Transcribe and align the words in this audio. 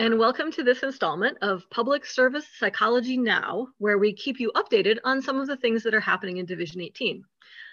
and 0.00 0.18
welcome 0.18 0.50
to 0.50 0.62
this 0.62 0.82
installment 0.82 1.36
of 1.42 1.68
Public 1.68 2.06
Service 2.06 2.46
Psychology 2.58 3.18
Now, 3.18 3.68
where 3.76 3.98
we 3.98 4.14
keep 4.14 4.40
you 4.40 4.50
updated 4.56 4.96
on 5.04 5.20
some 5.20 5.38
of 5.38 5.46
the 5.46 5.58
things 5.58 5.82
that 5.82 5.92
are 5.92 6.00
happening 6.00 6.38
in 6.38 6.46
Division 6.46 6.80
18. 6.80 7.22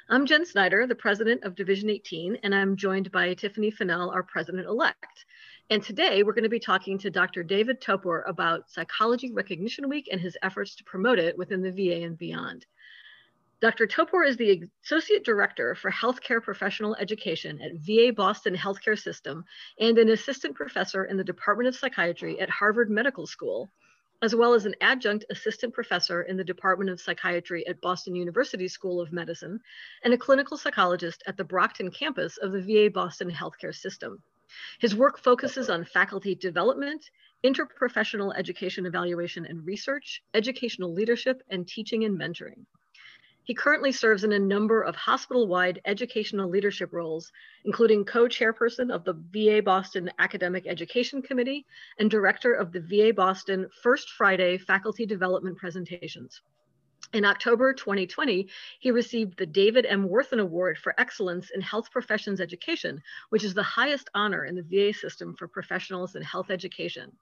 I'm 0.10 0.26
Jen 0.26 0.46
Snyder, 0.46 0.86
the 0.86 0.94
president 0.94 1.46
of 1.46 1.56
Division 1.56 1.90
18, 1.90 2.40
and 2.44 2.54
I'm 2.54 2.76
joined 2.76 3.14
by 3.14 3.34
Tiffany 3.34 3.72
Fennell, 3.72 4.10
our 4.10 4.24
president-elect. 4.24 5.24
And 5.70 5.82
today 5.82 6.22
we're 6.22 6.34
going 6.34 6.44
to 6.44 6.50
be 6.50 6.60
talking 6.60 6.98
to 6.98 7.10
Dr. 7.10 7.44
David 7.44 7.80
Topor 7.80 8.24
about 8.28 8.70
Psychology 8.70 9.32
Recognition 9.32 9.88
Week 9.88 10.10
and 10.12 10.20
his 10.20 10.38
efforts 10.44 10.76
to 10.76 10.84
promote 10.84 11.20
it 11.20 11.38
within 11.38 11.62
the 11.62 11.72
VA 11.72 12.04
and 12.04 12.18
beyond. 12.18 12.66
Dr. 13.60 13.88
Topor 13.88 14.24
is 14.24 14.38
the 14.38 14.70
Associate 14.84 15.26
Director 15.26 15.74
for 15.74 15.90
Healthcare 15.90 16.44
Professional 16.44 16.96
Education 16.98 17.60
at 17.60 17.74
VA 17.74 18.14
Boston 18.16 18.56
Healthcare 18.56 19.00
System 19.00 19.44
and 19.80 19.98
an 19.98 20.10
Assistant 20.10 20.54
Professor 20.54 21.06
in 21.06 21.18
the 21.18 21.24
Department 21.24 21.68
of 21.68 21.76
Psychiatry 21.76 22.40
at 22.40 22.52
Harvard 22.52 22.92
Medical 22.92 23.26
School, 23.26 23.68
as 24.22 24.36
well 24.36 24.54
as 24.54 24.68
an 24.68 24.76
Adjunct 24.80 25.26
Assistant 25.32 25.74
Professor 25.74 26.22
in 26.22 26.38
the 26.38 26.44
Department 26.44 26.92
of 26.92 27.02
Psychiatry 27.02 27.66
at 27.66 27.82
Boston 27.82 28.16
University 28.16 28.68
School 28.68 29.02
of 29.02 29.12
Medicine 29.12 29.60
and 30.04 30.14
a 30.14 30.20
clinical 30.20 30.56
psychologist 30.56 31.24
at 31.26 31.36
the 31.36 31.44
Brockton 31.44 31.90
campus 31.90 32.38
of 32.38 32.52
the 32.52 32.62
VA 32.62 32.92
Boston 32.92 33.32
Healthcare 33.32 33.74
System. 33.74 34.22
His 34.80 34.96
work 34.96 35.18
focuses 35.18 35.68
on 35.68 35.84
faculty 35.84 36.36
development, 36.36 37.10
interprofessional 37.44 38.38
education 38.38 38.86
evaluation 38.86 39.48
and 39.48 39.66
research, 39.66 40.22
educational 40.36 40.94
leadership, 40.94 41.42
and 41.50 41.68
teaching 41.68 42.04
and 42.04 42.16
mentoring. 42.20 42.68
He 43.48 43.54
currently 43.54 43.94
serves 43.94 44.26
in 44.26 44.34
a 44.34 44.40
number 44.40 44.82
of 44.82 44.98
hospital-wide 44.98 45.80
educational 45.86 46.50
leadership 46.50 46.92
roles, 46.92 47.32
including 47.64 48.04
co-chairperson 48.04 48.94
of 48.94 49.06
the 49.06 49.14
VA 49.14 49.62
Boston 49.62 50.12
Academic 50.20 50.68
Education 50.68 51.22
Committee 51.22 51.66
and 51.98 52.12
director 52.12 52.54
of 52.54 52.74
the 52.74 52.82
VA 52.82 53.14
Boston 53.14 53.70
First 53.82 54.10
Friday 54.10 54.58
Faculty 54.58 55.06
Development 55.06 55.58
Presentations. 55.58 56.42
In 57.14 57.24
October 57.24 57.74
2020, 57.74 58.50
he 58.80 58.92
received 58.92 59.38
the 59.38 59.46
David 59.46 59.86
M. 59.86 60.10
Worthen 60.10 60.42
Award 60.42 60.78
for 60.78 60.94
Excellence 61.00 61.50
in 61.52 61.62
Health 61.62 61.90
Professions 61.90 62.42
Education, 62.42 63.02
which 63.30 63.46
is 63.46 63.54
the 63.54 63.64
highest 63.64 64.10
honor 64.14 64.44
in 64.44 64.56
the 64.56 64.64
VA 64.64 64.94
system 64.94 65.34
for 65.34 65.48
professionals 65.48 66.18
in 66.18 66.22
health 66.22 66.52
education. 66.52 67.14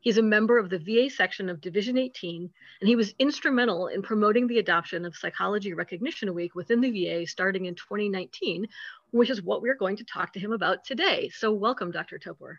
He's 0.00 0.18
a 0.18 0.22
member 0.22 0.58
of 0.58 0.70
the 0.70 0.78
VA 0.78 1.10
section 1.10 1.50
of 1.50 1.60
Division 1.60 1.98
18, 1.98 2.50
and 2.80 2.88
he 2.88 2.96
was 2.96 3.14
instrumental 3.18 3.88
in 3.88 4.00
promoting 4.00 4.46
the 4.46 4.58
adoption 4.58 5.04
of 5.04 5.16
Psychology 5.16 5.74
Recognition 5.74 6.32
Week 6.34 6.54
within 6.54 6.80
the 6.80 6.90
VA 6.90 7.26
starting 7.26 7.66
in 7.66 7.74
2019, 7.74 8.66
which 9.10 9.28
is 9.28 9.42
what 9.42 9.60
we're 9.60 9.74
going 9.74 9.96
to 9.96 10.04
talk 10.04 10.32
to 10.32 10.40
him 10.40 10.52
about 10.52 10.84
today. 10.84 11.30
So 11.34 11.52
welcome, 11.52 11.90
Dr. 11.90 12.18
Topor. 12.18 12.56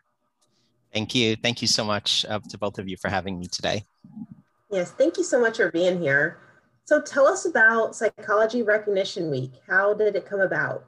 Thank 0.94 1.16
you. 1.16 1.36
Thank 1.36 1.62
you 1.62 1.68
so 1.68 1.84
much 1.84 2.26
uh, 2.30 2.40
to 2.50 2.58
both 2.58 2.78
of 2.78 2.88
you 2.88 2.98
for 2.98 3.10
having 3.10 3.40
me 3.40 3.48
today. 3.48 3.86
Yes, 4.70 4.92
thank 4.92 5.18
you 5.18 5.24
so 5.24 5.40
much 5.40 5.58
for 5.58 5.72
being 5.72 6.00
here. 6.00 6.40
So 6.86 7.02
tell 7.02 7.26
us 7.26 7.46
about 7.46 7.96
Psychology 7.96 8.64
Recognition 8.64 9.32
Week. 9.32 9.52
How 9.68 9.94
did 9.94 10.16
it 10.16 10.26
come 10.26 10.42
about? 10.42 10.86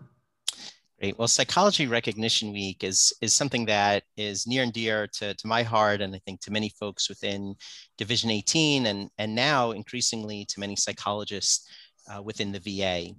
Great. 1.03 1.19
Well, 1.19 1.27
Psychology 1.27 1.85
Recognition 1.85 2.53
Week 2.53 2.81
is, 2.81 3.11
is 3.19 3.33
something 3.33 3.65
that 3.65 4.03
is 4.15 4.47
near 4.47 4.63
and 4.63 4.71
dear 4.71 5.05
to, 5.15 5.33
to 5.33 5.47
my 5.47 5.61
heart, 5.61 5.99
and 5.99 6.15
I 6.15 6.19
think 6.19 6.39
to 6.39 6.51
many 6.51 6.69
folks 6.79 7.09
within 7.09 7.55
Division 7.97 8.29
18, 8.29 8.85
and, 8.85 9.09
and 9.17 9.35
now 9.35 9.71
increasingly 9.71 10.45
to 10.45 10.61
many 10.61 10.77
psychologists 10.77 11.67
uh, 12.09 12.21
within 12.21 12.53
the 12.53 12.59
VA. 12.61 13.09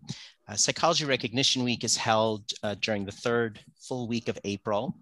Uh, 0.49 0.55
Psychology 0.55 1.05
Recognition 1.05 1.63
Week 1.63 1.85
is 1.85 1.95
held 1.95 2.51
uh, 2.63 2.75
during 2.81 3.05
the 3.05 3.13
third 3.13 3.61
full 3.79 4.09
week 4.09 4.29
of 4.29 4.39
April 4.45 4.97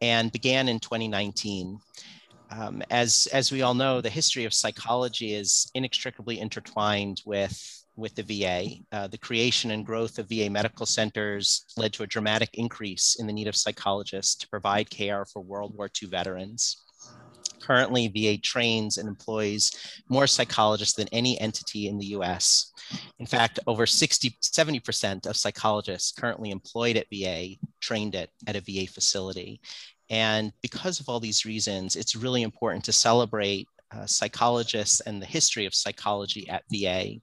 and 0.00 0.30
began 0.30 0.68
in 0.68 0.78
2019. 0.78 1.76
Um, 2.52 2.84
as, 2.88 3.26
as 3.32 3.50
we 3.50 3.62
all 3.62 3.74
know, 3.74 4.00
the 4.00 4.10
history 4.10 4.44
of 4.44 4.54
psychology 4.54 5.34
is 5.34 5.72
inextricably 5.74 6.38
intertwined 6.38 7.20
with 7.26 7.77
with 7.98 8.14
the 8.14 8.22
VA. 8.22 8.76
Uh, 8.92 9.08
the 9.08 9.18
creation 9.18 9.72
and 9.72 9.84
growth 9.84 10.18
of 10.18 10.28
VA 10.28 10.48
medical 10.48 10.86
centers 10.86 11.64
led 11.76 11.92
to 11.92 12.04
a 12.04 12.06
dramatic 12.06 12.50
increase 12.54 13.16
in 13.18 13.26
the 13.26 13.32
need 13.32 13.48
of 13.48 13.56
psychologists 13.56 14.36
to 14.36 14.48
provide 14.48 14.88
care 14.88 15.24
for 15.24 15.42
World 15.42 15.74
War 15.76 15.90
II 16.00 16.08
veterans. 16.08 16.84
Currently, 17.60 18.08
VA 18.08 18.38
trains 18.40 18.96
and 18.96 19.08
employs 19.08 19.72
more 20.08 20.28
psychologists 20.28 20.94
than 20.94 21.08
any 21.08 21.38
entity 21.40 21.88
in 21.88 21.98
the 21.98 22.06
US. 22.18 22.72
In 23.18 23.26
fact, 23.26 23.58
over 23.66 23.84
60, 23.84 24.30
70% 24.42 25.26
of 25.26 25.36
psychologists 25.36 26.12
currently 26.12 26.50
employed 26.50 26.96
at 26.96 27.08
VA 27.12 27.56
trained 27.80 28.14
it 28.14 28.30
at 28.46 28.56
a 28.56 28.60
VA 28.60 28.90
facility. 28.90 29.60
And 30.08 30.52
because 30.62 31.00
of 31.00 31.08
all 31.08 31.20
these 31.20 31.44
reasons, 31.44 31.96
it's 31.96 32.16
really 32.16 32.42
important 32.42 32.84
to 32.84 32.92
celebrate 32.92 33.68
uh, 33.90 34.06
psychologists 34.06 35.00
and 35.00 35.20
the 35.20 35.26
history 35.26 35.66
of 35.66 35.74
psychology 35.74 36.48
at 36.48 36.62
VA 36.70 37.20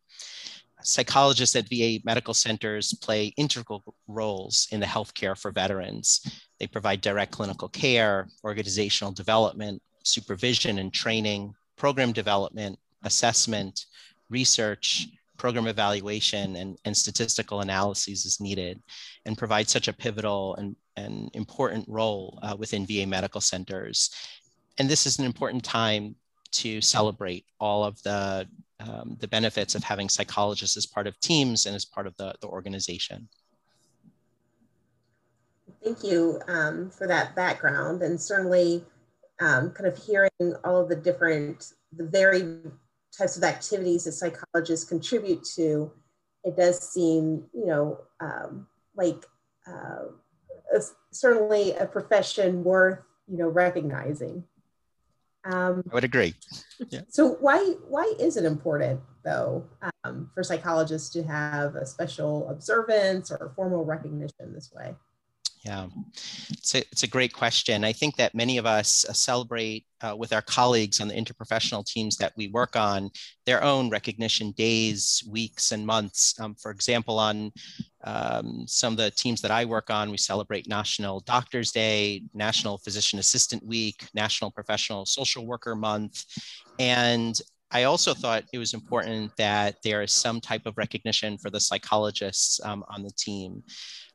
psychologists 0.85 1.55
at 1.55 1.67
VA 1.69 1.99
medical 2.03 2.33
centers 2.33 2.93
play 2.93 3.33
integral 3.37 3.83
roles 4.07 4.67
in 4.71 4.79
the 4.79 4.85
healthcare 4.85 5.37
for 5.37 5.51
veterans. 5.51 6.21
They 6.59 6.67
provide 6.67 7.01
direct 7.01 7.31
clinical 7.31 7.69
care, 7.69 8.27
organizational 8.43 9.11
development, 9.11 9.81
supervision 10.03 10.79
and 10.79 10.93
training, 10.93 11.53
program 11.75 12.11
development, 12.11 12.79
assessment, 13.03 13.85
research, 14.29 15.07
program 15.37 15.67
evaluation, 15.67 16.55
and, 16.55 16.77
and 16.85 16.95
statistical 16.95 17.61
analyses 17.61 18.25
as 18.25 18.39
needed, 18.39 18.81
and 19.25 19.37
provide 19.37 19.67
such 19.67 19.87
a 19.87 19.93
pivotal 19.93 20.55
and, 20.55 20.75
and 20.95 21.29
important 21.33 21.85
role 21.89 22.39
uh, 22.41 22.55
within 22.57 22.85
VA 22.85 23.05
medical 23.05 23.41
centers. 23.41 24.11
And 24.77 24.89
this 24.89 25.05
is 25.05 25.19
an 25.19 25.25
important 25.25 25.63
time 25.63 26.15
to 26.61 26.81
celebrate 26.81 27.45
all 27.59 27.83
of 27.83 28.01
the 28.03 28.47
um, 28.79 29.15
the 29.19 29.27
benefits 29.27 29.73
of 29.73 29.83
having 29.83 30.09
psychologists 30.09 30.75
as 30.75 30.85
part 30.85 31.07
of 31.07 31.17
teams 31.19 31.65
and 31.65 31.75
as 31.75 31.85
part 31.85 32.07
of 32.07 32.15
the, 32.17 32.35
the 32.41 32.47
organization. 32.47 33.29
Thank 35.83 36.03
you 36.03 36.41
um, 36.47 36.89
for 36.89 37.07
that 37.07 37.35
background 37.35 38.01
and 38.01 38.19
certainly 38.19 38.83
um, 39.39 39.71
kind 39.71 39.87
of 39.87 39.97
hearing 39.97 40.55
all 40.63 40.81
of 40.81 40.89
the 40.89 40.95
different, 40.95 41.73
the 41.95 42.05
very 42.05 42.59
types 43.17 43.37
of 43.37 43.43
activities 43.43 44.03
that 44.03 44.11
psychologists 44.11 44.87
contribute 44.87 45.43
to, 45.55 45.91
it 46.43 46.57
does 46.57 46.79
seem, 46.91 47.45
you 47.53 47.65
know, 47.65 47.99
um, 48.19 48.67
like 48.95 49.25
uh, 49.67 50.05
a, 50.75 50.81
certainly 51.11 51.71
a 51.73 51.85
profession 51.85 52.63
worth, 52.63 52.99
you 53.27 53.37
know, 53.37 53.47
recognizing. 53.47 54.43
Um, 55.45 55.83
I 55.91 55.93
would 55.93 56.03
agree. 56.03 56.33
Yeah. 56.89 57.01
So 57.07 57.37
why 57.39 57.59
why 57.87 58.11
is 58.19 58.35
it 58.35 58.45
important 58.45 58.99
though 59.23 59.63
um, 60.03 60.29
for 60.33 60.43
psychologists 60.43 61.09
to 61.09 61.23
have 61.23 61.75
a 61.75 61.85
special 61.85 62.49
observance 62.49 63.31
or 63.31 63.53
formal 63.55 63.85
recognition 63.85 64.53
this 64.53 64.71
way? 64.73 64.95
Yeah, 65.65 65.87
it's 66.51 66.75
a, 66.75 66.79
it's 66.91 67.01
a 67.01 67.07
great 67.07 67.33
question. 67.33 67.83
I 67.83 67.91
think 67.91 68.17
that 68.17 68.35
many 68.35 68.59
of 68.59 68.67
us 68.67 69.03
uh, 69.09 69.13
celebrate 69.13 69.83
uh, 70.01 70.15
with 70.15 70.31
our 70.31 70.43
colleagues 70.43 71.01
on 71.01 71.07
the 71.07 71.15
interprofessional 71.15 71.83
teams 71.83 72.17
that 72.17 72.33
we 72.37 72.49
work 72.49 72.75
on 72.75 73.09
their 73.47 73.63
own 73.63 73.89
recognition 73.89 74.51
days, 74.51 75.23
weeks, 75.27 75.71
and 75.71 75.83
months. 75.83 76.39
Um, 76.39 76.53
for 76.53 76.69
example, 76.69 77.17
on 77.17 77.51
um, 78.03 78.65
some 78.67 78.93
of 78.93 78.97
the 78.97 79.09
teams 79.09 79.41
that 79.41 79.49
I 79.49 79.65
work 79.65 79.89
on, 79.89 80.11
we 80.11 80.17
celebrate 80.17 80.69
National 80.69 81.21
Doctors 81.21 81.71
Day, 81.71 82.21
National 82.35 82.77
Physician 82.77 83.17
Assistant 83.17 83.65
Week, 83.65 84.07
National 84.13 84.51
Professional 84.51 85.07
Social 85.07 85.47
Worker 85.47 85.75
Month. 85.75 86.25
And 86.77 87.41
I 87.71 87.83
also 87.83 88.13
thought 88.13 88.43
it 88.53 88.57
was 88.57 88.73
important 88.73 89.31
that 89.37 89.75
there 89.83 90.01
is 90.01 90.13
some 90.13 90.39
type 90.39 90.65
of 90.65 90.77
recognition 90.77 91.37
for 91.37 91.49
the 91.49 91.59
psychologists 91.59 92.59
um, 92.63 92.83
on 92.89 93.03
the 93.03 93.11
team. 93.17 93.63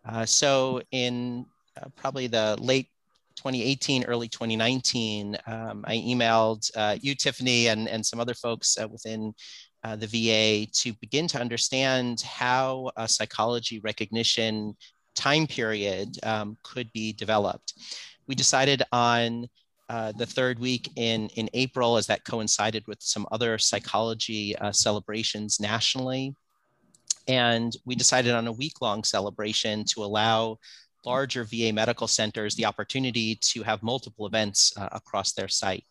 Uh, 0.08 0.24
so 0.24 0.80
in 0.92 1.44
uh, 1.80 1.88
probably 1.96 2.26
the 2.26 2.56
late 2.60 2.88
2018, 3.36 4.04
early 4.04 4.28
2019, 4.28 5.36
um, 5.46 5.84
I 5.86 5.96
emailed 5.96 6.70
uh, 6.76 6.96
you, 7.00 7.14
Tiffany, 7.14 7.68
and, 7.68 7.88
and 7.88 8.04
some 8.04 8.20
other 8.20 8.34
folks 8.34 8.76
uh, 8.78 8.86
within 8.88 9.34
uh, 9.82 9.96
the 9.96 10.06
VA 10.06 10.70
to 10.72 10.92
begin 11.00 11.26
to 11.28 11.40
understand 11.40 12.20
how 12.20 12.90
a 12.96 13.08
psychology 13.08 13.80
recognition 13.80 14.76
time 15.14 15.46
period 15.46 16.16
um, 16.22 16.56
could 16.62 16.92
be 16.92 17.12
developed. 17.12 17.74
We 18.26 18.34
decided 18.34 18.82
on 18.92 19.46
uh, 19.90 20.12
the 20.12 20.24
third 20.24 20.60
week 20.60 20.88
in, 20.94 21.28
in 21.30 21.50
April, 21.52 21.96
as 21.96 22.06
that 22.06 22.24
coincided 22.24 22.86
with 22.86 23.02
some 23.02 23.26
other 23.32 23.58
psychology 23.58 24.54
uh, 24.58 24.70
celebrations 24.70 25.58
nationally. 25.58 26.32
And 27.26 27.76
we 27.84 27.96
decided 27.96 28.32
on 28.32 28.46
a 28.46 28.52
week 28.52 28.80
long 28.80 29.02
celebration 29.02 29.84
to 29.86 30.04
allow 30.04 30.58
larger 31.04 31.42
VA 31.42 31.72
medical 31.72 32.06
centers 32.06 32.54
the 32.54 32.66
opportunity 32.66 33.34
to 33.40 33.64
have 33.64 33.82
multiple 33.82 34.28
events 34.28 34.72
uh, 34.76 34.88
across 34.92 35.32
their 35.32 35.48
site. 35.48 35.84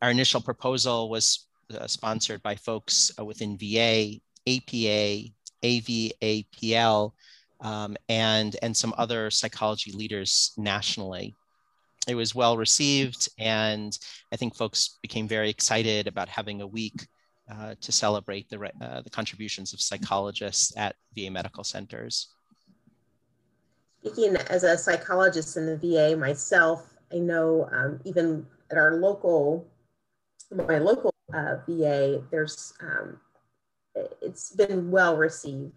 Our 0.00 0.10
initial 0.10 0.40
proposal 0.40 1.10
was 1.10 1.48
uh, 1.78 1.86
sponsored 1.86 2.42
by 2.42 2.54
folks 2.54 3.12
uh, 3.18 3.26
within 3.26 3.58
VA, 3.58 4.20
APA, 4.48 5.28
AVAPL, 5.62 7.12
um, 7.60 7.94
and, 8.08 8.56
and 8.62 8.74
some 8.74 8.94
other 8.96 9.30
psychology 9.30 9.92
leaders 9.92 10.54
nationally. 10.56 11.36
It 12.08 12.14
was 12.14 12.34
well 12.34 12.56
received, 12.56 13.28
and 13.38 13.96
I 14.32 14.36
think 14.36 14.56
folks 14.56 14.98
became 15.02 15.28
very 15.28 15.50
excited 15.50 16.06
about 16.06 16.28
having 16.28 16.60
a 16.60 16.66
week 16.66 17.06
uh, 17.50 17.74
to 17.80 17.92
celebrate 17.92 18.48
the, 18.48 18.58
uh, 18.80 19.02
the 19.02 19.10
contributions 19.10 19.72
of 19.72 19.80
psychologists 19.80 20.76
at 20.76 20.96
VA 21.14 21.30
medical 21.30 21.64
centers. 21.64 22.28
Speaking 24.00 24.36
as 24.36 24.64
a 24.64 24.76
psychologist 24.76 25.56
in 25.56 25.66
the 25.66 25.76
VA 25.76 26.16
myself, 26.16 26.92
I 27.12 27.18
know 27.18 27.68
um, 27.72 28.00
even 28.04 28.46
at 28.70 28.78
our 28.78 28.94
local, 28.94 29.68
my 30.50 30.78
local 30.78 31.14
uh, 31.32 31.56
VA, 31.68 32.22
there's 32.30 32.74
um, 32.80 33.20
it's 34.20 34.50
been 34.50 34.90
well 34.90 35.16
received. 35.16 35.72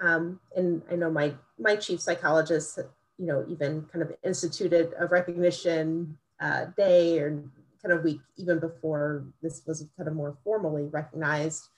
Um, 0.00 0.40
and 0.56 0.82
I 0.90 0.96
know 0.96 1.10
my 1.10 1.34
my 1.58 1.76
chief 1.76 2.00
psychologist, 2.00 2.78
you 3.18 3.26
know, 3.26 3.44
even 3.48 3.82
kind 3.92 4.02
of 4.02 4.12
instituted 4.24 4.92
a 4.98 5.06
recognition 5.06 6.16
uh, 6.40 6.66
day 6.76 7.18
or 7.18 7.42
kind 7.82 7.92
of 7.92 8.04
week 8.04 8.20
even 8.36 8.58
before 8.58 9.24
this 9.42 9.62
was 9.66 9.86
kind 9.96 10.08
of 10.08 10.14
more 10.14 10.36
formally 10.44 10.84
recognized. 10.84 11.68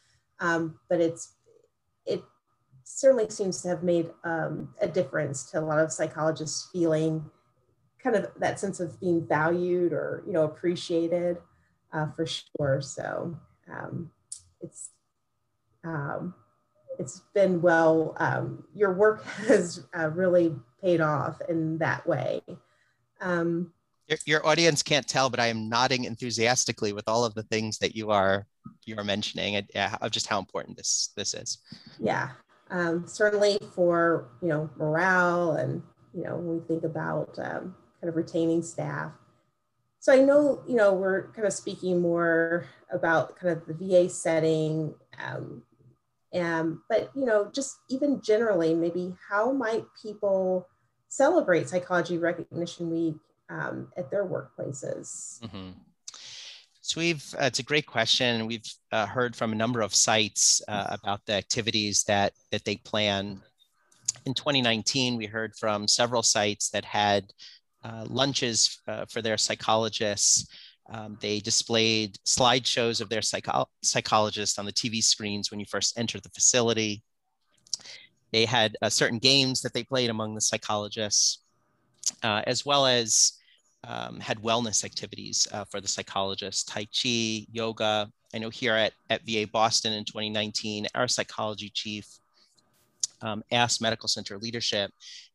Um, 0.41 0.79
but 0.89 1.01
it's 1.01 1.35
it 2.07 2.23
certainly 2.85 3.29
seems 3.31 3.63
to 3.63 3.69
have 3.69 3.83
made 3.83 4.11
um, 4.25 4.75
a 4.81 4.89
difference 4.89 5.51
to 5.51 5.59
a 5.59 5.63
lot 5.63 5.79
of 5.79 5.93
psychologists 5.93 6.69
feeling 6.73 7.25
kind 8.03 8.17
of 8.17 8.31
that 8.39 8.61
sense 8.61 8.81
of 8.81 9.01
being 9.01 9.27
valued 9.27 9.93
or 9.93 10.23
you 10.27 10.33
know 10.33 10.45
appreciated 10.45 11.39
uh, 11.93 12.07
for 12.13 12.27
sure. 12.27 12.81
So 12.81 13.37
um, 13.73 14.11
it's 14.61 14.91
um, 15.85 16.35
it's 16.99 17.23
been 17.35 17.61
well. 17.61 18.17
Um, 18.19 18.65
your 18.75 18.93
work 18.93 19.25
has 19.47 19.85
uh, 19.99 20.11
really 20.11 20.55
paid 20.83 21.01
off 21.01 21.41
in 21.49 21.79
that 21.79 22.07
way. 22.07 22.43
Um, 23.21 23.73
your, 24.09 24.19
your 24.27 24.47
audience 24.47 24.83
can't 24.83 25.07
tell, 25.07 25.31
but 25.31 25.41
I 25.41 25.47
am 25.47 25.69
nodding 25.69 26.05
enthusiastically 26.05 26.93
with 26.93 27.09
all 27.09 27.25
of 27.25 27.35
the 27.35 27.43
things 27.45 27.79
that 27.79 27.97
you 27.97 28.11
are 28.11 28.47
you 28.87 28.97
are 28.99 29.05
mentioning 29.05 29.57
of 29.57 30.11
just 30.11 30.27
how 30.27 30.39
important 30.39 30.77
this 30.77 31.11
this 31.17 31.35
is. 31.35 31.59
Yeah, 31.99 32.31
um, 32.71 33.07
certainly 33.07 33.59
for 33.75 34.29
you 34.43 34.49
know 34.49 34.71
morale 34.77 35.53
and 35.53 35.83
you 36.15 36.25
know 36.25 36.37
when 36.37 36.59
we 36.59 36.61
think 36.67 36.85
about 36.85 37.39
um, 37.39 37.75
kind 38.01 38.09
of 38.09 38.17
retaining 38.17 38.63
staff. 38.63 39.13
So 40.01 40.13
I 40.13 40.17
know 40.17 40.63
you 40.69 40.77
know 40.77 40.93
we're 40.93 41.33
kind 41.33 41.47
of 41.47 41.53
speaking 41.53 42.01
more 42.01 42.67
about 42.93 43.37
kind 43.37 43.57
of 43.57 43.67
the 43.67 43.75
VA 43.75 44.11
setting, 44.11 44.95
um, 45.25 45.63
and 46.35 46.79
but 46.89 47.11
you 47.15 47.25
know 47.25 47.51
just 47.55 47.79
even 47.89 48.21
generally 48.21 48.75
maybe 48.75 49.15
how 49.31 49.53
might 49.53 49.85
people 50.03 50.69
celebrate 51.09 51.69
Psychology 51.69 52.19
Recognition 52.19 52.91
Week 52.91 53.15
um, 53.49 53.89
at 53.97 54.11
their 54.11 54.27
workplaces? 54.27 55.41
Mm-hmm. 55.41 55.71
So 56.81 57.01
we've, 57.01 57.35
uh, 57.41 57.45
it's 57.45 57.61
a 57.61 57.63
great 57.63 57.87
question. 57.87 58.47
We've 58.47 58.71
uh, 58.93 59.07
heard 59.07 59.35
from 59.35 59.53
a 59.53 59.57
number 59.57 59.81
of 59.81 59.95
sites 59.95 60.61
uh, 60.69 60.89
about 60.91 61.25
the 61.25 61.33
activities 61.33 62.05
that, 62.05 62.35
that 62.51 62.65
they 62.67 62.77
plan. 62.77 63.41
In 64.27 64.35
2019, 64.35 65.17
we 65.17 65.25
heard 65.25 65.57
from 65.57 65.89
several 65.89 66.23
sites 66.23 66.69
that 66.71 66.85
had 66.85 67.33
uh, 67.83 68.05
lunches 68.07 68.81
uh, 68.87 69.07
for 69.07 69.23
their 69.23 69.39
psychologists. 69.39 70.47
Um, 70.91 71.17
they 71.21 71.41
displayed 71.41 72.19
slideshows 72.27 73.01
of 73.01 73.09
their 73.09 73.23
psycho- 73.23 73.69
psychologists 73.83 74.59
on 74.59 74.67
the 74.67 74.73
TV 74.73 75.03
screens 75.03 75.51
when 75.51 75.61
you 75.61 75.67
first 75.67 75.99
enter 75.99 76.21
the 76.21 76.29
facility. 76.31 77.03
They 78.33 78.45
had 78.45 78.77
uh, 78.83 78.91
certain 78.91 79.19
games 79.19 79.63
that 79.63 79.73
they 79.73 79.85
played 79.85 80.11
among 80.11 80.35
the 80.35 80.41
psychologists, 80.41 81.41
as 82.23 82.67
well 82.67 82.87
as 82.87 83.35
um, 83.87 84.21
had 84.21 84.39
wellness 84.39 84.85
activities 84.85 85.47
uh, 85.53 85.65
for 85.65 85.81
the 85.81 85.89
psychologists, 85.89 86.65
Tai 86.65 86.87
Chi, 86.87 87.47
yoga. 87.53 88.11
I 88.35 88.39
know 88.39 88.51
here 88.51 88.75
at, 88.75 88.93
at 89.11 89.25
VA 89.27 89.47
Boston 89.51 89.93
in 89.93 90.05
2019, 90.05 90.87
our 90.95 91.07
psychology 91.07 91.71
chief 91.73 92.07
um, 93.23 93.43
asked 93.53 93.81
medical 93.81 94.09
center 94.09 94.39
leadership 94.39 94.91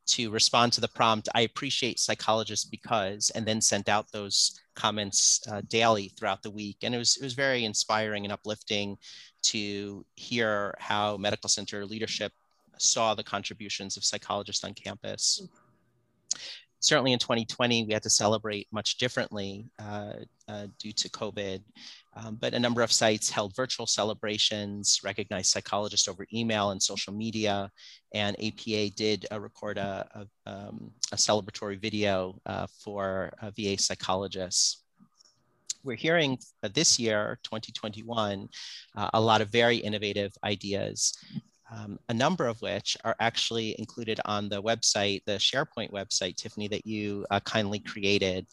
to 0.07 0.31
respond 0.31 0.73
to 0.73 0.81
the 0.81 0.87
prompt, 0.87 1.29
I 1.35 1.41
appreciate 1.41 1.99
psychologists 1.99 2.65
because, 2.65 3.29
and 3.35 3.45
then 3.45 3.61
sent 3.61 3.89
out 3.89 4.11
those 4.11 4.59
comments 4.75 5.39
uh, 5.51 5.61
daily 5.67 6.11
throughout 6.17 6.41
the 6.41 6.49
week. 6.49 6.77
And 6.81 6.95
it 6.95 6.97
was, 6.97 7.17
it 7.17 7.23
was 7.23 7.33
very 7.33 7.63
inspiring 7.65 8.25
and 8.25 8.33
uplifting 8.33 8.97
to 9.43 10.05
hear 10.15 10.75
how 10.79 11.17
medical 11.17 11.49
center 11.49 11.85
leadership 11.85 12.31
saw 12.77 13.13
the 13.13 13.23
contributions 13.23 13.97
of 13.97 14.03
psychologists 14.03 14.63
on 14.63 14.73
campus 14.73 15.47
certainly 16.79 17.13
in 17.13 17.19
2020, 17.19 17.85
we 17.85 17.93
had 17.93 18.03
to 18.03 18.09
celebrate 18.09 18.67
much 18.71 18.97
differently 18.97 19.65
uh, 19.79 20.13
uh, 20.47 20.67
due 20.79 20.93
to 20.93 21.09
COVID. 21.09 21.61
Um, 22.15 22.35
but 22.35 22.53
a 22.53 22.59
number 22.59 22.81
of 22.81 22.91
sites 22.91 23.29
held 23.29 23.55
virtual 23.55 23.85
celebrations, 23.85 24.99
recognized 25.03 25.51
psychologists 25.51 26.07
over 26.07 26.25
email 26.33 26.71
and 26.71 26.81
social 26.81 27.13
media, 27.13 27.71
and 28.13 28.35
APA 28.43 28.89
did 28.95 29.25
uh, 29.31 29.39
record 29.39 29.77
a, 29.77 30.27
a, 30.45 30.51
um, 30.51 30.91
a, 31.11 31.15
celebratory 31.15 31.79
video 31.79 32.39
uh, 32.45 32.67
for 32.83 33.31
VA 33.55 33.77
psychologists. 33.77 34.83
We're 35.83 35.95
hearing 35.95 36.37
this 36.73 36.99
year, 36.99 37.39
2021, 37.43 38.49
uh, 38.97 39.09
a 39.13 39.21
lot 39.21 39.39
of 39.41 39.49
very 39.49 39.77
innovative 39.77 40.33
ideas 40.43 41.13
um, 41.71 41.99
a 42.09 42.13
number 42.13 42.47
of 42.47 42.61
which 42.61 42.97
are 43.03 43.15
actually 43.19 43.75
included 43.79 44.19
on 44.25 44.49
the 44.49 44.61
website, 44.61 45.23
the 45.25 45.33
SharePoint 45.33 45.91
website, 45.91 46.35
Tiffany, 46.35 46.67
that 46.67 46.85
you 46.85 47.25
uh, 47.29 47.39
kindly 47.41 47.79
created. 47.79 48.47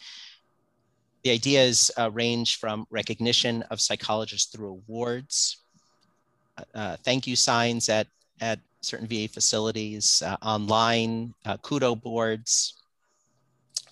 The 1.25 1.31
ideas 1.31 1.91
uh, 1.99 2.11
range 2.11 2.59
from 2.59 2.87
recognition 2.91 3.63
of 3.71 3.81
psychologists 3.81 4.53
through 4.53 4.71
awards, 4.71 5.65
uh, 6.59 6.63
uh 6.75 6.97
thank 7.05 7.27
you 7.27 7.37
signs 7.37 7.89
at, 7.89 8.07
at 8.41 8.61
certain 8.81 9.09
VA 9.09 9.29
facilities, 9.29 10.23
uh, 10.25 10.37
online 10.43 11.35
uh, 11.45 11.57
kudo 11.59 12.01
boards, 12.01 12.75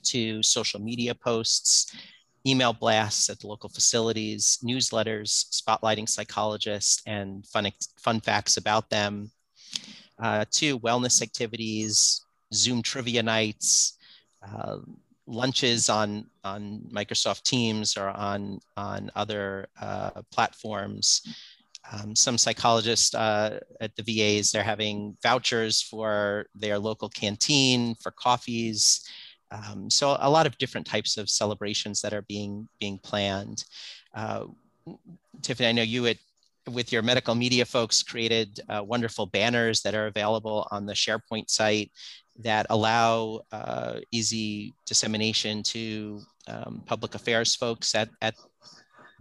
to 0.04 0.42
social 0.42 0.80
media 0.80 1.14
posts, 1.14 1.94
email 2.46 2.72
blasts 2.72 3.30
at 3.30 3.40
the 3.40 3.46
local 3.46 3.68
facilities, 3.68 4.58
newsletters 4.62 5.46
spotlighting 5.50 6.08
psychologists 6.08 7.02
and 7.06 7.46
fun, 7.46 7.70
fun 7.98 8.20
facts 8.20 8.56
about 8.56 8.90
them, 8.90 9.30
uh, 10.18 10.44
to 10.50 10.78
wellness 10.80 11.22
activities, 11.22 12.24
Zoom 12.52 12.82
trivia 12.82 13.22
nights, 13.22 13.98
uh, 14.46 14.78
lunches 15.26 15.88
on, 15.88 16.26
on 16.44 16.82
Microsoft 16.92 17.42
Teams 17.44 17.96
or 17.96 18.08
on, 18.08 18.60
on 18.76 19.10
other 19.16 19.66
uh, 19.80 20.22
platforms. 20.30 21.22
Um, 21.92 22.14
some 22.14 22.38
psychologists 22.38 23.14
uh, 23.14 23.58
at 23.80 23.94
the 23.96 24.02
VAs, 24.02 24.50
they're 24.50 24.62
having 24.62 25.16
vouchers 25.22 25.82
for 25.82 26.46
their 26.54 26.78
local 26.78 27.08
canteen, 27.08 27.94
for 27.96 28.10
coffees, 28.10 29.06
um, 29.54 29.88
so 29.90 30.16
a 30.20 30.30
lot 30.30 30.46
of 30.46 30.58
different 30.58 30.86
types 30.86 31.16
of 31.16 31.30
celebrations 31.30 32.00
that 32.00 32.12
are 32.12 32.22
being 32.22 32.68
being 32.80 32.98
planned. 32.98 33.64
Uh, 34.14 34.46
Tiffany, 35.42 35.68
I 35.68 35.72
know 35.72 35.82
you 35.82 36.14
with 36.70 36.92
your 36.92 37.02
medical 37.02 37.34
media 37.34 37.64
folks, 37.64 38.02
created 38.02 38.60
uh, 38.68 38.82
wonderful 38.82 39.26
banners 39.26 39.82
that 39.82 39.94
are 39.94 40.06
available 40.06 40.66
on 40.70 40.86
the 40.86 40.94
SharePoint 40.94 41.50
site 41.50 41.90
that 42.38 42.66
allow 42.70 43.40
uh, 43.52 44.00
easy 44.10 44.74
dissemination 44.86 45.62
to 45.62 46.20
um, 46.48 46.82
public 46.86 47.14
affairs 47.14 47.54
folks 47.54 47.94
at, 47.94 48.08
at 48.22 48.34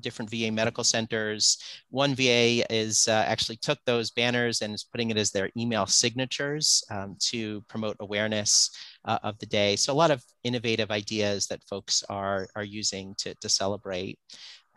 different 0.04 0.30
VA 0.30 0.52
medical 0.52 0.84
centers. 0.84 1.58
One 1.90 2.14
VA 2.14 2.64
is 2.72 3.08
uh, 3.08 3.24
actually 3.28 3.58
took 3.58 3.80
those 3.86 4.12
banners 4.12 4.62
and 4.62 4.74
is 4.74 4.84
putting 4.84 5.10
it 5.10 5.18
as 5.18 5.32
their 5.32 5.50
email 5.58 5.88
signatures 5.88 6.84
um, 6.92 7.16
to 7.32 7.62
promote 7.62 7.98
awareness 8.00 8.70
uh, 9.06 9.20
of 9.24 9.40
the 9.40 9.48
day. 9.48 9.76
So 9.76 9.92
a 9.92 9.96
lot 9.96 10.12
of 10.12 10.24
innovative 10.44 10.92
ideas 10.92 11.48
that 11.48 11.64
folks 11.64 12.04
are, 12.10 12.48
are 12.56 12.64
using 12.64 13.16
to, 13.20 13.34
to 13.36 13.50
celebrate. 13.50 14.20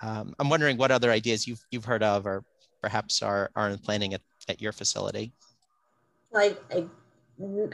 Um, 0.01 0.35
I'm 0.39 0.49
wondering 0.49 0.77
what 0.77 0.91
other 0.91 1.11
ideas 1.11 1.47
you've, 1.47 1.61
you've 1.71 1.85
heard 1.85 2.03
of 2.03 2.27
or 2.27 2.45
perhaps 2.83 3.23
are, 3.23 3.51
are 3.57 3.69
in 3.69 3.79
planning 3.79 4.15
at, 4.15 4.23
at 4.49 4.61
your 4.61 4.73
facility. 4.73 5.33
I, 6.35 6.57
I, 6.71 6.87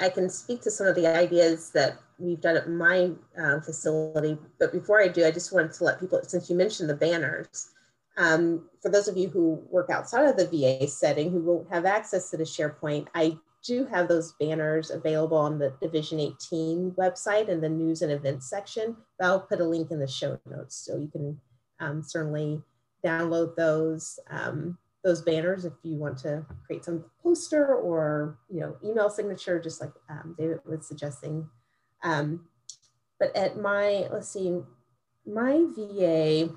I 0.00 0.08
can 0.08 0.28
speak 0.28 0.62
to 0.62 0.70
some 0.70 0.86
of 0.86 0.94
the 0.94 1.06
ideas 1.06 1.70
that 1.70 1.98
we've 2.22 2.40
done 2.40 2.56
it 2.56 2.64
at 2.64 2.70
my 2.70 3.10
uh, 3.40 3.60
facility, 3.60 4.38
but 4.58 4.72
before 4.72 5.02
I 5.02 5.08
do, 5.08 5.26
I 5.26 5.30
just 5.30 5.52
wanted 5.52 5.72
to 5.72 5.84
let 5.84 6.00
people, 6.00 6.20
since 6.22 6.48
you 6.48 6.56
mentioned 6.56 6.88
the 6.88 6.94
banners, 6.94 7.70
um, 8.16 8.68
for 8.80 8.90
those 8.90 9.08
of 9.08 9.16
you 9.16 9.28
who 9.28 9.62
work 9.70 9.90
outside 9.90 10.26
of 10.26 10.36
the 10.36 10.46
VA 10.46 10.86
setting 10.86 11.30
who 11.30 11.40
won't 11.40 11.72
have 11.72 11.84
access 11.84 12.30
to 12.30 12.36
the 12.36 12.44
SharePoint, 12.44 13.08
I 13.14 13.38
do 13.64 13.86
have 13.86 14.08
those 14.08 14.32
banners 14.40 14.90
available 14.90 15.36
on 15.36 15.58
the 15.58 15.74
Division 15.80 16.20
18 16.20 16.92
website 16.92 17.48
in 17.48 17.60
the 17.60 17.68
news 17.68 18.02
and 18.02 18.12
events 18.12 18.50
section. 18.50 18.96
But 19.18 19.26
I'll 19.26 19.40
put 19.40 19.60
a 19.60 19.64
link 19.64 19.90
in 19.90 19.98
the 19.98 20.08
show 20.08 20.38
notes 20.50 20.76
so 20.76 20.96
you 20.96 21.08
can 21.08 21.40
um, 21.80 22.02
certainly 22.02 22.62
download 23.04 23.56
those 23.56 24.18
um, 24.30 24.78
those 25.04 25.22
banners 25.22 25.64
if 25.64 25.72
you 25.82 25.96
want 25.96 26.16
to 26.16 26.46
create 26.64 26.84
some 26.84 27.04
poster 27.22 27.74
or 27.74 28.38
you 28.48 28.60
know 28.60 28.76
email 28.84 29.10
signature, 29.10 29.60
just 29.60 29.80
like 29.80 29.92
um, 30.10 30.34
David 30.38 30.60
was 30.64 30.86
suggesting. 30.86 31.48
Um, 32.02 32.46
but 33.18 33.34
at 33.36 33.58
my, 33.58 34.08
let's 34.10 34.30
see, 34.30 34.60
my 35.26 35.64
VA 35.76 36.50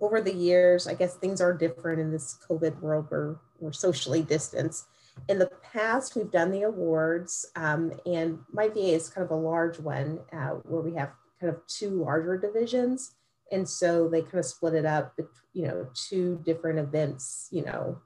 over 0.00 0.20
the 0.20 0.34
years, 0.34 0.86
I 0.86 0.94
guess 0.94 1.16
things 1.16 1.40
are 1.40 1.56
different 1.56 2.00
in 2.00 2.10
this 2.10 2.36
COVID 2.48 2.80
world 2.80 3.06
where 3.08 3.36
we're 3.60 3.72
socially 3.72 4.22
distanced. 4.22 4.86
In 5.28 5.38
the 5.38 5.50
past, 5.72 6.14
we've 6.14 6.30
done 6.30 6.50
the 6.50 6.62
awards, 6.62 7.46
um, 7.56 7.92
and 8.04 8.40
my 8.52 8.68
VA 8.68 8.94
is 8.94 9.08
kind 9.08 9.24
of 9.24 9.30
a 9.30 9.40
large 9.40 9.78
one 9.78 10.18
uh, 10.32 10.56
where 10.64 10.82
we 10.82 10.94
have 10.94 11.12
kind 11.40 11.52
of 11.52 11.66
two 11.66 12.02
larger 12.02 12.36
divisions. 12.36 13.14
And 13.52 13.66
so 13.66 14.08
they 14.08 14.22
kind 14.22 14.38
of 14.38 14.44
split 14.44 14.74
it 14.74 14.84
up, 14.84 15.18
you 15.52 15.66
know, 15.66 15.86
two 15.94 16.40
different 16.44 16.78
events, 16.78 17.48
you 17.50 17.64
know, 17.64 17.98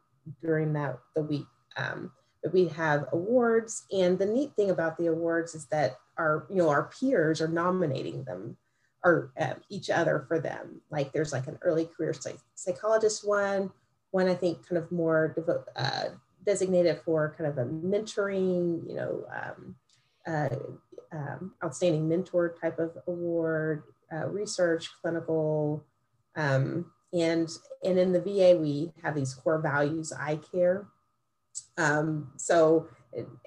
during 0.42 0.72
that 0.74 0.98
the 1.16 1.22
week. 1.22 1.46
Um, 1.76 2.12
but 2.42 2.52
we 2.52 2.68
have 2.68 3.06
awards, 3.12 3.86
and 3.90 4.18
the 4.18 4.26
neat 4.26 4.54
thing 4.54 4.70
about 4.70 4.96
the 4.96 5.06
awards 5.06 5.54
is 5.54 5.66
that 5.66 5.96
our, 6.20 6.46
you 6.50 6.56
know, 6.56 6.68
our 6.68 6.90
peers 7.00 7.40
are 7.40 7.48
nominating 7.48 8.24
them 8.24 8.56
or 9.02 9.32
uh, 9.40 9.54
each 9.70 9.88
other 9.88 10.24
for 10.28 10.38
them. 10.38 10.82
Like 10.90 11.12
there's 11.12 11.32
like 11.32 11.46
an 11.46 11.58
early 11.62 11.86
career 11.86 12.12
psych- 12.12 12.36
psychologist 12.54 13.26
one, 13.26 13.70
one 14.10 14.28
I 14.28 14.34
think 14.34 14.68
kind 14.68 14.76
of 14.76 14.92
more 14.92 15.34
devo- 15.36 15.64
uh, 15.74 16.10
designated 16.44 17.00
for 17.04 17.34
kind 17.36 17.48
of 17.48 17.56
a 17.58 17.64
mentoring, 17.64 18.86
you 18.86 18.94
know, 18.94 19.24
um, 19.32 19.76
uh, 20.26 20.56
um, 21.12 21.52
outstanding 21.64 22.08
mentor 22.08 22.54
type 22.60 22.78
of 22.78 22.96
award, 23.06 23.82
uh, 24.12 24.26
research, 24.26 24.88
clinical, 25.00 25.84
um, 26.36 26.92
and 27.12 27.48
and 27.82 27.98
in 27.98 28.12
the 28.12 28.20
VA 28.20 28.56
we 28.56 28.92
have 29.02 29.14
these 29.14 29.34
core 29.34 29.60
values. 29.60 30.12
I 30.12 30.36
care. 30.36 30.86
Um, 31.76 32.32
so, 32.36 32.88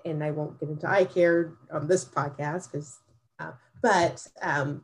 and 0.06 0.24
I 0.24 0.32
won't 0.32 0.60
get 0.60 0.70
into 0.70 0.90
I 0.90 1.06
care 1.06 1.54
on 1.72 1.88
this 1.88 2.06
podcast 2.06 2.72
because, 2.72 3.00
uh, 3.40 3.52
but 3.82 4.26
um, 4.42 4.84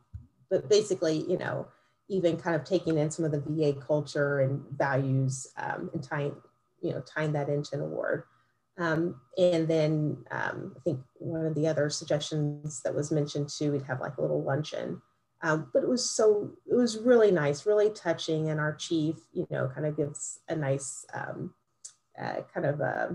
but 0.50 0.70
basically, 0.70 1.26
you 1.30 1.38
know, 1.38 1.68
even 2.10 2.38
kind 2.38 2.56
of 2.56 2.64
taking 2.64 2.98
in 2.98 3.12
some 3.12 3.26
of 3.26 3.32
the 3.32 3.44
VA 3.46 3.80
culture 3.80 4.40
and 4.40 4.64
values 4.76 5.48
um, 5.58 5.90
and 5.94 6.04
tying, 6.04 6.36
you 6.82 6.92
know, 6.92 7.02
tying 7.02 7.32
that 7.34 7.50
into 7.50 7.76
an 7.76 7.82
award. 7.82 8.24
Um, 8.78 9.20
and 9.38 9.68
then 9.68 10.18
um, 10.32 10.74
I 10.76 10.80
think 10.80 11.02
one 11.16 11.46
of 11.46 11.54
the 11.54 11.68
other 11.68 11.90
suggestions 11.90 12.82
that 12.84 12.96
was 12.96 13.12
mentioned 13.12 13.50
too, 13.50 13.74
we'd 13.74 13.84
have 13.84 14.00
like 14.00 14.18
a 14.18 14.22
little 14.22 14.44
luncheon. 14.44 15.02
Um, 15.42 15.70
but 15.74 15.84
it 15.84 15.90
was 15.90 16.10
so, 16.10 16.52
it 16.66 16.76
was 16.76 16.98
really 16.98 17.32
nice, 17.32 17.66
really 17.66 17.92
touching. 17.92 18.50
And 18.50 18.60
our 18.60 18.74
chief, 18.74 19.16
you 19.32 19.48
know, 19.50 19.70
kind 19.74 19.86
of 19.86 19.96
gives 19.96 20.40
a 20.50 20.56
nice 20.56 21.06
um, 21.14 21.54
uh, 22.20 22.42
kind 22.54 22.66
of, 22.66 22.82
uh, 22.82 23.08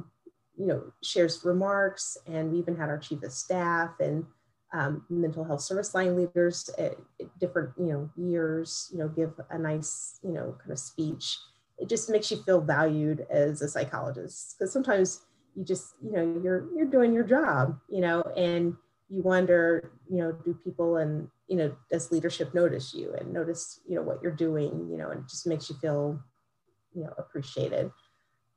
you 0.58 0.66
know, 0.66 0.92
shares 1.02 1.44
remarks. 1.44 2.16
And 2.26 2.52
we 2.52 2.58
even 2.58 2.76
had 2.76 2.88
our 2.88 2.98
chief 2.98 3.22
of 3.22 3.32
staff 3.32 3.90
and 4.00 4.24
um, 4.74 5.04
mental 5.08 5.44
health 5.44 5.60
service 5.60 5.94
line 5.94 6.16
leaders 6.16 6.68
at, 6.78 6.96
different 7.38 7.70
you 7.78 7.86
know 7.86 8.10
years 8.16 8.90
you 8.92 8.98
know 8.98 9.08
give 9.08 9.32
a 9.50 9.58
nice 9.58 10.18
you 10.22 10.32
know 10.32 10.56
kind 10.58 10.72
of 10.72 10.78
speech 10.78 11.38
it 11.78 11.88
just 11.88 12.10
makes 12.10 12.30
you 12.30 12.42
feel 12.42 12.60
valued 12.60 13.26
as 13.30 13.62
a 13.62 13.68
psychologist 13.68 14.56
because 14.58 14.72
sometimes 14.72 15.22
you 15.54 15.64
just 15.64 15.94
you 16.04 16.12
know 16.12 16.40
you're 16.42 16.66
you're 16.76 16.86
doing 16.86 17.12
your 17.12 17.24
job 17.24 17.78
you 17.88 18.00
know 18.00 18.22
and 18.36 18.74
you 19.08 19.22
wonder 19.22 19.92
you 20.10 20.18
know 20.18 20.32
do 20.44 20.58
people 20.64 20.96
and 20.96 21.28
you 21.46 21.56
know 21.56 21.74
does 21.90 22.10
leadership 22.10 22.52
notice 22.52 22.92
you 22.92 23.14
and 23.14 23.32
notice 23.32 23.80
you 23.88 23.94
know 23.94 24.02
what 24.02 24.20
you're 24.22 24.32
doing 24.32 24.88
you 24.90 24.98
know 24.98 25.10
and 25.10 25.20
it 25.20 25.28
just 25.28 25.46
makes 25.46 25.70
you 25.70 25.76
feel 25.76 26.18
you 26.94 27.04
know 27.04 27.12
appreciated 27.16 27.90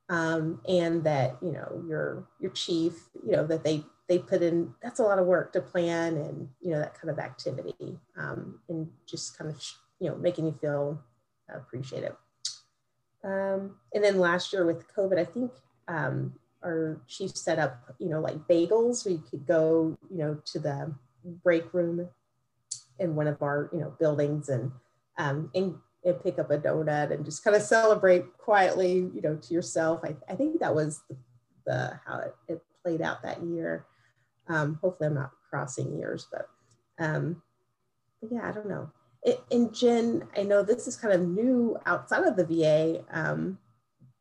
um, 0.09 0.61
and 0.67 1.03
that 1.03 1.37
you 1.41 1.51
know 1.51 1.83
your 1.87 2.27
your 2.39 2.51
chief 2.51 2.93
you 3.25 3.31
know 3.31 3.45
that 3.45 3.63
they 3.63 3.83
they 4.07 4.17
put 4.17 4.41
in 4.41 4.73
that's 4.81 4.99
a 4.99 5.03
lot 5.03 5.19
of 5.19 5.25
work 5.25 5.51
to 5.53 5.61
plan 5.61 6.15
and 6.15 6.47
you 6.61 6.71
know 6.71 6.79
that 6.79 6.99
kind 6.99 7.09
of 7.09 7.19
activity 7.19 7.97
um, 8.17 8.59
and 8.69 8.87
just 9.05 9.37
kind 9.37 9.49
of 9.49 9.61
you 9.99 10.09
know 10.09 10.15
making 10.15 10.45
you 10.45 10.57
feel 10.61 11.01
appreciated 11.53 12.13
um, 13.23 13.75
and 13.93 14.03
then 14.03 14.19
last 14.19 14.53
year 14.53 14.65
with 14.65 14.85
covid 14.93 15.19
i 15.19 15.25
think 15.25 15.51
um, 15.87 16.33
our 16.63 17.01
chief 17.07 17.35
set 17.35 17.59
up 17.59 17.95
you 17.99 18.09
know 18.09 18.19
like 18.19 18.47
bagels. 18.47 19.05
We 19.05 19.19
could 19.29 19.45
go 19.47 19.97
you 20.11 20.17
know 20.17 20.37
to 20.45 20.59
the 20.59 20.93
break 21.43 21.73
room 21.73 22.07
in 22.99 23.15
one 23.15 23.27
of 23.27 23.41
our 23.41 23.69
you 23.71 23.79
know 23.79 23.93
buildings 23.99 24.49
and 24.49 24.71
um, 25.17 25.49
and, 25.55 25.75
and 26.06 26.24
pick 26.24 26.39
up 26.39 26.51
a 26.51 26.58
donut 26.58 27.12
and 27.12 27.25
just 27.25 27.44
kind 27.44 27.56
of 27.56 27.62
celebrate 27.62 28.38
quietly 28.38 29.10
you 29.13 29.22
know 29.22 29.36
to 29.36 29.54
yourself 29.54 30.01
i, 30.04 30.16
I 30.32 30.36
think 30.36 30.60
that 30.60 30.74
was 30.74 31.01
the, 31.10 31.18
the 31.66 32.00
how 32.06 32.20
it, 32.20 32.36
it 32.48 32.63
played 32.84 33.01
out 33.01 33.24
that 33.24 33.44
year 33.44 33.86
um, 34.50 34.80
hopefully 34.82 35.08
I'm 35.08 35.16
not 35.16 35.32
crossing 35.50 35.98
years, 35.98 36.27
but, 36.32 36.48
um, 37.00 37.42
but 38.22 38.32
yeah, 38.32 38.48
I 38.48 38.51
don't 38.51 38.68
know. 38.68 38.89
It, 39.24 39.42
and 39.51 39.74
Jen, 39.74 40.27
I 40.38 40.44
know 40.44 40.63
this 40.63 40.88
is 40.88 40.96
kind 40.96 41.13
of 41.13 41.22
new 41.22 41.77
outside 41.86 42.24
of 42.24 42.36
the 42.36 42.46
VA, 42.46 43.04
um, 43.12 43.58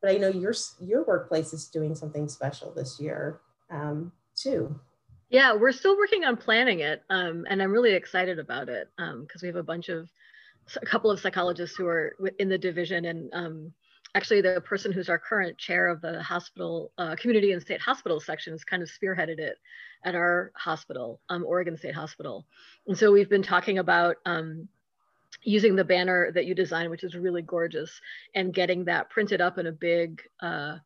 but 0.01 0.11
I 0.11 0.19
know 0.19 0.29
your 0.29 0.55
your 0.81 1.05
workplace 1.05 1.53
is 1.53 1.69
doing 1.69 1.95
something 1.95 2.29
special 2.29 2.73
this 2.73 2.99
year 2.99 3.41
um, 3.71 4.13
too. 4.35 4.79
Yeah, 5.29 5.55
we're 5.55 5.73
still 5.73 5.97
working 5.97 6.25
on 6.25 6.37
planning 6.37 6.81
it, 6.81 7.03
um, 7.11 7.47
and 7.49 7.63
I'm 7.63 7.73
really 7.73 7.93
excited 7.93 8.39
about 8.39 8.69
it 8.69 8.89
because 8.97 9.13
um, 9.13 9.27
we 9.43 9.49
have 9.49 9.57
a 9.57 9.63
bunch 9.63 9.89
of 9.89 10.09
a 10.75 10.87
couple 10.87 11.11
of 11.11 11.21
psychologists 11.21 11.77
who 11.77 11.87
are 11.87 12.17
in 12.39 12.49
the 12.49 12.59
division, 12.59 13.05
and 13.05 13.31
um, 13.33 13.73
actually 14.15 14.41
the 14.41 14.61
person 14.63 14.93
who's 14.93 15.09
our 15.09 15.19
current 15.19 15.59
chair 15.59 15.89
of 15.89 16.01
the 16.01 16.23
hospital 16.23 16.91
uh, 16.99 17.15
community 17.17 17.53
and 17.53 17.63
state 17.63 17.81
hospital 17.81 18.19
section 18.19 18.53
has 18.53 18.65
kind 18.65 18.83
of 18.83 18.89
spearheaded 18.89 19.39
it 19.39 19.59
at 20.05 20.15
our 20.15 20.53
hospital, 20.55 21.21
um, 21.29 21.45
Oregon 21.45 21.77
State 21.77 21.95
Hospital. 21.95 22.47
And 22.87 22.97
so 22.97 23.13
we've 23.13 23.29
been 23.29 23.43
talking 23.43 23.79
about 23.79 24.17
um, 24.25 24.69
using 25.43 25.77
the 25.77 25.85
banner 25.85 26.33
that 26.33 26.47
you 26.47 26.55
designed, 26.55 26.91
which 26.91 27.05
is 27.05 27.15
really 27.15 27.43
gorgeous, 27.43 28.01
and 28.35 28.55
getting 28.55 28.85
that 28.85 29.11
printed 29.11 29.41
up 29.41 29.59
in 29.59 29.67
a 29.67 29.73
big, 29.73 30.23
uh, 30.41 30.79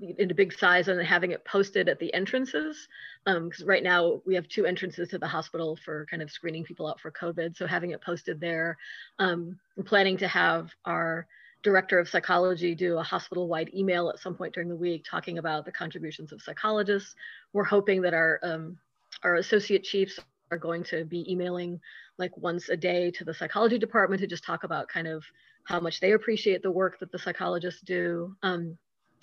in 0.00 0.30
a 0.30 0.34
big 0.34 0.52
size 0.52 0.88
and 0.88 1.00
having 1.02 1.32
it 1.32 1.44
posted 1.44 1.88
at 1.88 1.98
the 1.98 2.12
entrances. 2.14 2.88
Because 3.24 3.62
um, 3.62 3.68
right 3.68 3.82
now 3.82 4.20
we 4.26 4.34
have 4.34 4.48
two 4.48 4.66
entrances 4.66 5.08
to 5.08 5.18
the 5.18 5.26
hospital 5.26 5.76
for 5.84 6.06
kind 6.10 6.22
of 6.22 6.30
screening 6.30 6.64
people 6.64 6.86
out 6.86 7.00
for 7.00 7.10
COVID. 7.10 7.56
So 7.56 7.66
having 7.66 7.90
it 7.90 8.02
posted 8.02 8.40
there, 8.40 8.76
um, 9.18 9.58
we're 9.76 9.84
planning 9.84 10.16
to 10.18 10.28
have 10.28 10.70
our 10.84 11.26
director 11.62 11.98
of 11.98 12.08
psychology 12.08 12.74
do 12.74 12.98
a 12.98 13.02
hospital 13.02 13.48
wide 13.48 13.70
email 13.74 14.08
at 14.08 14.20
some 14.20 14.34
point 14.34 14.54
during 14.54 14.68
the 14.68 14.76
week 14.76 15.04
talking 15.08 15.38
about 15.38 15.64
the 15.64 15.72
contributions 15.72 16.32
of 16.32 16.40
psychologists. 16.40 17.14
We're 17.52 17.64
hoping 17.64 18.00
that 18.02 18.14
our, 18.14 18.38
um, 18.42 18.78
our 19.24 19.36
associate 19.36 19.82
chiefs 19.82 20.20
are 20.50 20.58
going 20.58 20.84
to 20.84 21.04
be 21.04 21.30
emailing 21.30 21.80
like 22.16 22.36
once 22.36 22.68
a 22.68 22.76
day 22.76 23.10
to 23.10 23.24
the 23.24 23.34
psychology 23.34 23.78
department 23.78 24.20
to 24.20 24.26
just 24.26 24.44
talk 24.44 24.64
about 24.64 24.88
kind 24.88 25.08
of 25.08 25.24
how 25.64 25.80
much 25.80 26.00
they 26.00 26.12
appreciate 26.12 26.62
the 26.62 26.70
work 26.70 26.98
that 27.00 27.12
the 27.12 27.18
psychologists 27.18 27.82
do. 27.82 28.34
Um, 28.42 28.78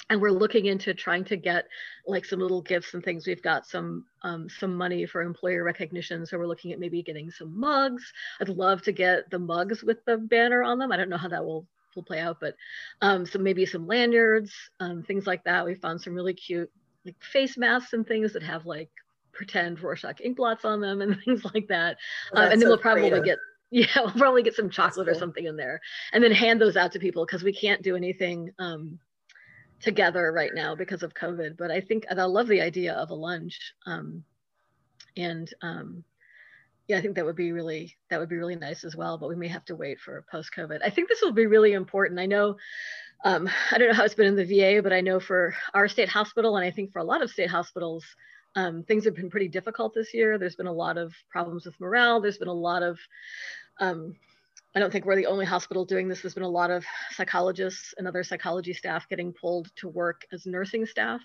and 0.10 0.22
we're 0.22 0.32
looking 0.32 0.68
into 0.68 0.94
trying 0.94 1.24
to 1.26 1.36
get 1.36 1.66
like 2.06 2.26
some 2.26 2.40
little 2.40 2.62
gifts 2.62 2.94
and 2.94 3.04
things. 3.04 3.26
We've 3.26 3.42
got 3.42 3.66
some 3.66 4.06
um, 4.22 4.48
some 4.50 4.76
money 4.76 5.06
for 5.06 5.22
employer 5.22 5.64
recognition, 5.64 6.26
so 6.26 6.38
we're 6.38 6.48
looking 6.48 6.72
at 6.72 6.80
maybe 6.80 7.02
getting 7.02 7.32
some 7.32 7.60
mugs. 7.60 8.12
I'd 8.40 8.50
love 8.50 8.82
to 8.84 8.92
get 8.92 9.30
the 9.32 9.40
mugs 9.40 9.84
with 9.84 10.04
the 10.06 10.18
banner 10.18 10.64
on 10.64 10.78
them. 10.78 10.92
I 10.92 10.98
don't 10.98 11.10
know 11.10 11.18
how 11.18 11.30
that 11.30 11.44
will 11.44 11.66
will 11.96 12.04
play 12.04 12.20
out, 12.20 12.40
but 12.40 12.56
um, 13.02 13.26
so 13.26 13.40
maybe 13.40 13.66
some 13.66 13.88
lanyards, 13.88 14.54
um, 14.80 15.02
things 15.04 15.26
like 15.26 15.44
that. 15.46 15.66
We 15.66 15.76
found 15.76 16.02
some 16.02 16.14
really 16.14 16.34
cute 16.34 16.70
like 17.06 17.16
face 17.22 17.58
masks 17.58 17.94
and 17.94 18.06
things 18.06 18.34
that 18.34 18.44
have 18.44 18.66
like 18.66 18.90
pretend 19.32 19.82
Rorschach 19.82 20.22
ink 20.22 20.38
blots 20.38 20.66
on 20.66 20.82
them 20.82 21.02
and 21.02 21.20
things 21.26 21.46
like 21.54 21.68
that. 21.70 21.98
Oh, 22.34 22.42
um, 22.42 22.52
and 22.52 22.54
then 22.54 22.62
so 22.62 22.68
we'll 22.68 22.78
probably 22.78 23.10
creative. 23.10 23.26
get 23.26 23.38
yeah, 23.72 23.88
we'll 23.98 24.12
probably 24.12 24.44
get 24.44 24.56
some 24.56 24.70
chocolate 24.70 25.08
cool. 25.08 25.16
or 25.16 25.20
something 25.20 25.46
in 25.46 25.56
there, 25.56 25.82
and 26.14 26.24
then 26.24 26.32
hand 26.32 26.62
those 26.62 26.78
out 26.78 26.92
to 26.92 27.00
people 27.00 27.26
because 27.26 27.44
we 27.44 27.54
can't 27.54 27.82
do 27.82 27.96
anything 27.96 28.52
um, 28.60 29.00
together 29.80 30.32
right 30.32 30.52
now 30.54 30.76
because 30.76 31.04
of 31.04 31.14
COVID. 31.14 31.58
But 31.58 31.72
I 31.72 31.82
think 31.82 32.06
I 32.10 32.14
love 32.24 32.48
the 32.48 32.62
idea 32.62 32.94
of 32.94 33.10
a 33.10 33.16
lunch, 33.16 33.74
um, 33.86 34.24
and 35.18 35.50
um, 35.62 36.04
yeah, 36.88 36.98
I 36.98 37.02
think 37.02 37.16
that 37.16 37.26
would 37.26 37.36
be 37.36 37.52
really 37.52 37.96
that 38.10 38.20
would 38.20 38.30
be 38.30 38.38
really 38.38 38.56
nice 38.56 38.84
as 38.84 38.96
well. 38.96 39.18
But 39.18 39.30
we 39.30 39.36
may 39.36 39.48
have 39.48 39.66
to 39.66 39.76
wait 39.76 40.00
for 40.00 40.26
post 40.32 40.52
COVID. 40.56 40.80
I 40.84 40.90
think 40.90 41.10
this 41.10 41.22
will 41.22 41.34
be 41.34 41.48
really 41.48 41.74
important. 41.74 42.20
I 42.20 42.26
know 42.26 42.58
um, 43.24 43.50
I 43.72 43.78
don't 43.78 43.88
know 43.90 43.96
how 43.96 44.06
it's 44.06 44.14
been 44.14 44.28
in 44.28 44.36
the 44.36 44.46
VA, 44.46 44.82
but 44.82 44.94
I 44.94 45.02
know 45.02 45.20
for 45.20 45.56
our 45.74 45.88
state 45.88 46.10
hospital, 46.10 46.58
and 46.58 46.66
I 46.66 46.72
think 46.72 46.92
for 46.92 47.00
a 47.00 47.04
lot 47.04 47.24
of 47.24 47.32
state 47.32 47.50
hospitals, 47.50 48.06
um, 48.56 48.84
things 48.84 49.06
have 49.06 49.16
been 49.16 49.30
pretty 49.30 49.48
difficult 49.48 49.94
this 49.94 50.14
year. 50.14 50.38
There's 50.38 50.56
been 50.56 50.68
a 50.68 50.74
lot 50.74 50.98
of 50.98 51.14
problems 51.30 51.66
with 51.66 51.80
morale. 51.80 52.22
There's 52.22 52.38
been 52.38 52.48
a 52.48 52.54
lot 52.54 52.84
of 52.84 53.00
um, 53.80 54.16
I 54.76 54.80
don't 54.80 54.92
think 54.92 55.06
we're 55.06 55.16
the 55.16 55.26
only 55.26 55.46
hospital 55.46 55.86
doing 55.86 56.10
this. 56.10 56.22
There's 56.22 56.34
been 56.34 56.44
a 56.44 56.50
lot 56.50 56.70
of 56.70 56.86
psychologists 57.12 57.94
and 57.98 58.06
other 58.06 58.24
psychology 58.24 58.74
staff 58.74 59.08
getting 59.08 59.32
pulled 59.32 59.74
to 59.78 59.88
work 59.88 60.26
as 60.34 60.46
nursing 60.46 60.86
staff 60.86 61.22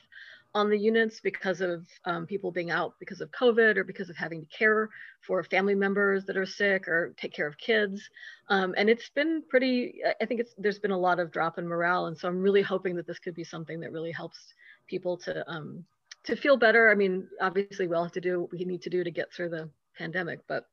on 0.54 0.71
the 0.71 0.78
units 0.78 1.21
because 1.21 1.61
of 1.61 1.85
um, 2.04 2.26
people 2.26 2.52
being 2.52 2.71
out 2.71 2.95
because 3.00 3.21
of 3.21 3.30
COVID 3.33 3.76
or 3.76 3.83
because 3.83 4.09
of 4.09 4.16
having 4.16 4.40
to 4.40 4.47
care 4.47 4.88
for 5.21 5.42
family 5.42 5.75
members 5.75 6.25
that 6.26 6.37
are 6.37 6.47
sick 6.47 6.87
or 6.87 7.12
take 7.16 7.33
care 7.33 7.49
of 7.49 7.59
kids. 7.59 8.09
Um, 8.49 8.73
and 8.76 8.88
it's 8.88 9.09
been 9.11 9.42
pretty, 9.49 10.00
I 10.21 10.26
think 10.26 10.40
it's, 10.40 10.54
there's 10.57 10.78
been 10.78 10.90
a 10.92 10.99
lot 10.99 11.19
of 11.19 11.33
drop 11.33 11.59
in 11.59 11.66
morale. 11.66 12.07
And 12.07 12.16
so 12.16 12.28
I'm 12.28 12.40
really 12.40 12.62
hoping 12.62 12.95
that 12.97 13.07
this 13.07 13.19
could 13.19 13.35
be 13.35 13.45
something 13.45 13.80
that 13.80 13.90
really 13.90 14.12
helps 14.12 14.54
people 14.87 15.16
to, 15.19 15.49
um, 15.50 15.85
to 16.25 16.37
feel 16.37 16.57
better. 16.57 16.88
I 16.88 16.95
mean, 16.95 17.26
obviously 17.40 17.88
we 17.88 17.97
all 17.97 18.04
have 18.04 18.12
to 18.12 18.21
do 18.21 18.42
what 18.42 18.52
we 18.52 18.64
need 18.64 18.83
to 18.83 18.90
do 18.90 19.02
to 19.02 19.11
get 19.11 19.33
through 19.33 19.50
the 19.50 19.69
pandemic, 19.97 20.40
but 20.47 20.66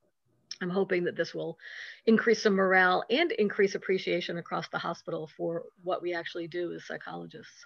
I'm 0.61 0.69
hoping 0.69 1.03
that 1.03 1.15
this 1.15 1.33
will 1.33 1.57
increase 2.05 2.41
some 2.41 2.55
morale 2.55 3.03
and 3.09 3.31
increase 3.33 3.75
appreciation 3.75 4.37
across 4.37 4.67
the 4.69 4.77
hospital 4.77 5.29
for 5.37 5.63
what 5.83 6.01
we 6.01 6.13
actually 6.13 6.47
do 6.47 6.73
as 6.73 6.85
psychologists. 6.85 7.65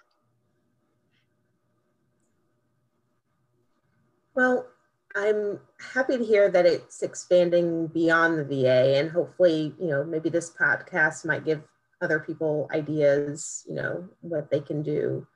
Well, 4.34 4.66
I'm 5.14 5.60
happy 5.94 6.16
to 6.16 6.24
hear 6.24 6.50
that 6.50 6.66
it's 6.66 7.02
expanding 7.02 7.86
beyond 7.88 8.38
the 8.38 8.44
VA 8.44 8.98
and 8.98 9.10
hopefully, 9.10 9.74
you 9.78 9.88
know, 9.88 10.04
maybe 10.04 10.30
this 10.30 10.50
podcast 10.50 11.26
might 11.26 11.44
give 11.44 11.62
other 12.00 12.18
people 12.18 12.68
ideas, 12.72 13.64
you 13.68 13.74
know, 13.74 14.08
what 14.20 14.50
they 14.50 14.60
can 14.60 14.82
do 14.82 15.26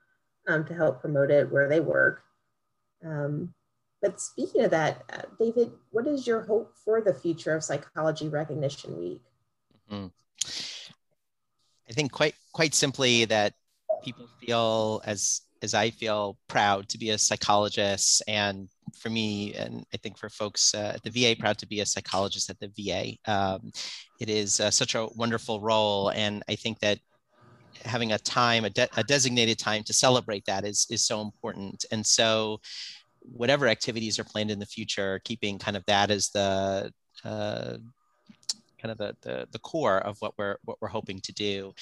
um, 0.48 0.64
to 0.64 0.74
help 0.74 1.00
promote 1.00 1.30
it 1.30 1.50
where 1.50 1.68
they 1.68 1.80
work. 1.80 2.22
Um, 3.04 3.54
but 4.02 4.20
speaking 4.20 4.64
of 4.64 4.70
that, 4.70 5.04
uh, 5.12 5.22
David, 5.38 5.72
what 5.90 6.06
is 6.06 6.26
your 6.26 6.42
hope 6.42 6.74
for 6.84 7.00
the 7.00 7.14
future 7.14 7.54
of 7.54 7.64
Psychology 7.64 8.28
Recognition 8.28 8.98
Week? 8.98 9.22
Mm-hmm. 9.90 10.06
I 11.88 11.92
think 11.92 12.12
quite 12.12 12.34
quite 12.52 12.74
simply 12.74 13.24
that 13.26 13.54
people 14.02 14.26
feel 14.40 15.02
as 15.04 15.42
as 15.62 15.74
I 15.74 15.90
feel 15.90 16.38
proud 16.48 16.88
to 16.90 16.98
be 16.98 17.10
a 17.10 17.18
psychologist, 17.18 18.22
and 18.28 18.68
for 18.98 19.10
me, 19.10 19.54
and 19.54 19.84
I 19.94 19.96
think 19.96 20.18
for 20.18 20.28
folks 20.28 20.74
uh, 20.74 20.92
at 20.94 21.02
the 21.02 21.10
VA, 21.10 21.38
proud 21.38 21.58
to 21.58 21.66
be 21.66 21.80
a 21.80 21.86
psychologist 21.86 22.50
at 22.50 22.58
the 22.60 22.70
VA. 22.76 23.30
Um, 23.30 23.72
it 24.20 24.28
is 24.28 24.60
uh, 24.60 24.70
such 24.70 24.94
a 24.94 25.08
wonderful 25.14 25.60
role, 25.60 26.10
and 26.10 26.42
I 26.48 26.56
think 26.56 26.80
that 26.80 26.98
having 27.84 28.12
a 28.12 28.18
time, 28.18 28.64
a, 28.64 28.70
de- 28.70 28.88
a, 28.96 29.04
designated 29.04 29.58
time 29.58 29.82
to 29.84 29.92
celebrate 29.92 30.44
that 30.46 30.64
is 30.64 30.86
is 30.90 31.04
so 31.04 31.20
important. 31.20 31.84
And 31.90 32.04
so, 32.04 32.60
whatever 33.33 33.66
activities 33.68 34.18
are 34.18 34.25
planned 34.25 34.50
in 34.50 34.59
the 34.59 34.66
future, 34.66 35.21
keeping 35.25 35.59
kind 35.59 35.76
of 35.76 35.85
that 35.87 36.11
as 36.11 36.30
the 36.30 36.92
uh, 37.25 37.76
kind 38.80 38.92
of 38.92 38.99
the, 38.99 39.16
the 39.23 39.49
the 39.50 39.59
core 39.59 39.99
of 39.99 40.16
what 40.21 40.35
we're 40.38 40.56
what 40.64 40.78
we're 40.80 40.88
hoping 40.88 41.21
to 41.21 41.33
do. 41.33 41.73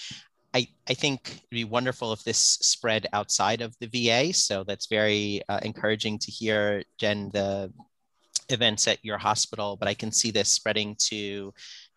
I, 0.54 0.68
I 0.88 0.94
think 0.94 1.28
it'd 1.28 1.50
be 1.50 1.64
wonderful 1.64 2.12
if 2.12 2.22
this 2.22 2.38
spread 2.38 3.08
outside 3.12 3.60
of 3.60 3.74
the 3.80 3.88
VA. 3.88 4.32
So 4.32 4.62
that's 4.62 4.86
very 4.86 5.42
uh, 5.48 5.58
encouraging 5.62 6.20
to 6.20 6.30
hear, 6.30 6.84
Jen, 6.96 7.30
the 7.32 7.72
events 8.50 8.86
at 8.86 9.04
your 9.04 9.18
hospital, 9.18 9.76
but 9.76 9.88
I 9.88 9.94
can 9.94 10.12
see 10.12 10.30
this 10.30 10.52
spreading 10.52 10.94
to 11.06 11.52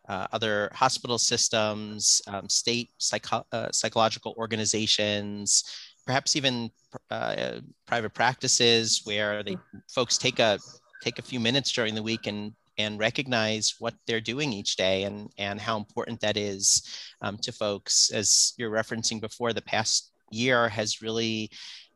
uh, 0.10 0.26
other 0.32 0.72
hospital 0.74 1.20
systems, 1.20 2.22
um, 2.28 2.50
state 2.50 2.90
psycho- 2.98 3.46
uh, 3.52 3.72
psychological 3.72 4.34
organizations, 4.38 5.64
perhaps 6.08 6.36
even 6.36 6.72
uh, 7.12 7.60
private 7.86 8.14
practices 8.14 9.02
where 9.04 9.44
they 9.44 9.58
folks 9.90 10.18
take 10.18 10.40
a 10.40 10.58
take 11.04 11.20
a 11.20 11.22
few 11.22 11.40
minutes 11.40 11.72
during 11.72 11.94
the 11.94 12.02
week 12.02 12.26
and 12.26 12.54
and 12.80 13.00
recognize 13.00 13.76
what 13.80 13.96
they're 14.06 14.22
doing 14.22 14.54
each 14.54 14.76
day 14.76 15.04
and, 15.04 15.32
and 15.38 15.60
how 15.60 15.78
important 15.78 16.20
that 16.20 16.38
is 16.38 16.84
um, 17.22 17.38
to 17.38 17.52
folks. 17.52 18.12
As 18.12 18.54
you're 18.58 18.70
referencing 18.70 19.20
before, 19.20 19.52
the 19.52 19.64
past 19.64 20.12
year 20.30 20.70
has 20.70 21.02
really 21.02 21.50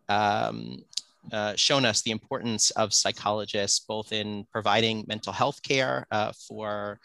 um, 0.09 0.79
uh, 1.31 1.53
shown 1.55 1.85
us 1.85 2.01
the 2.01 2.09
importance 2.09 2.71
of 2.71 2.95
psychologists, 2.95 3.79
both 3.79 4.11
in 4.11 4.45
providing 4.51 5.05
mental 5.07 5.31
health 5.31 5.61
care 5.61 6.07
uh, 6.11 6.31
for 6.47 6.99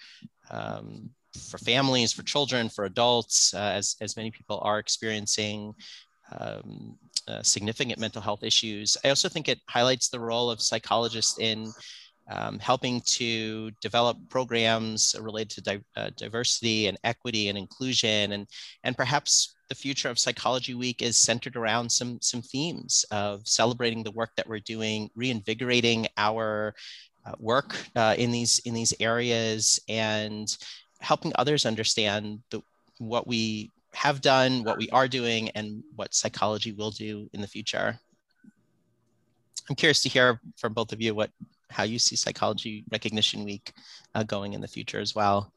um, 0.51 1.11
for 1.37 1.59
families, 1.59 2.15
for 2.15 2.23
children, 2.23 2.71
for 2.71 2.87
adults, 2.87 3.53
uh, 3.53 3.59
as, 3.59 3.97
as 4.01 4.17
many 4.17 4.31
people 4.31 4.59
are 4.63 4.79
experiencing 4.79 5.75
um, 6.38 6.99
uh, 7.28 7.42
significant 7.42 7.99
mental 7.99 8.23
health 8.23 8.42
issues. 8.42 8.97
I 9.04 9.09
also 9.09 9.28
think 9.28 9.49
it 9.49 9.61
highlights 9.68 10.09
the 10.09 10.21
role 10.21 10.50
of 10.50 10.62
psychologists 10.62 11.38
in 11.38 11.73
um, 12.28 12.59
helping 12.59 13.00
to 13.02 13.71
develop 13.80 14.16
programs 14.28 15.14
related 15.21 15.50
to 15.50 15.61
di- 15.62 15.85
uh, 15.96 16.11
diversity 16.16 16.88
and 16.88 16.98
equity 17.05 17.48
and 17.48 17.57
inclusion 17.57 18.33
and 18.33 18.46
and 18.83 18.96
perhaps 18.96 19.55
the 19.68 19.74
future 19.74 20.09
of 20.09 20.18
psychology 20.18 20.74
week 20.74 21.03
is 21.03 21.16
centered 21.16 21.57
around 21.57 21.90
some 21.90 22.18
some 22.20 22.42
themes 22.42 23.05
of 23.11 23.46
celebrating 23.46 24.03
the 24.03 24.11
work 24.11 24.31
that 24.37 24.48
we're 24.48 24.59
doing 24.61 25.09
reinvigorating 25.14 26.07
our 26.16 26.74
uh, 27.24 27.33
work 27.38 27.77
uh, 27.94 28.14
in 28.18 28.31
these 28.31 28.59
in 28.61 28.74
these 28.74 28.94
areas 28.98 29.81
and 29.88 30.57
helping 31.01 31.33
others 31.37 31.66
understand 31.66 32.40
the, 32.51 32.61
what 32.98 33.27
we 33.27 33.70
have 33.96 34.20
done 34.20 34.62
what 34.62 34.78
we 34.78 34.88
are 34.90 35.09
doing 35.09 35.48
and 35.50 35.82
what 35.96 36.14
psychology 36.14 36.72
will 36.72 36.90
do 36.90 37.28
in 37.32 37.40
the 37.40 37.46
future 37.46 37.98
i'm 39.68 39.76
curious 39.76 40.02
to 40.02 40.09
hear 40.09 40.40
from 40.56 40.72
both 40.72 40.92
of 40.92 41.00
you 41.00 41.14
what 41.14 41.30
how 41.70 41.82
you 41.82 41.98
see 41.98 42.16
Psychology 42.16 42.85
Recognition 42.90 43.44
Week 43.44 43.72
uh, 44.14 44.22
going 44.22 44.52
in 44.52 44.61
the 44.61 44.68
future 44.68 45.00
as 45.00 45.14
well. 45.14 45.52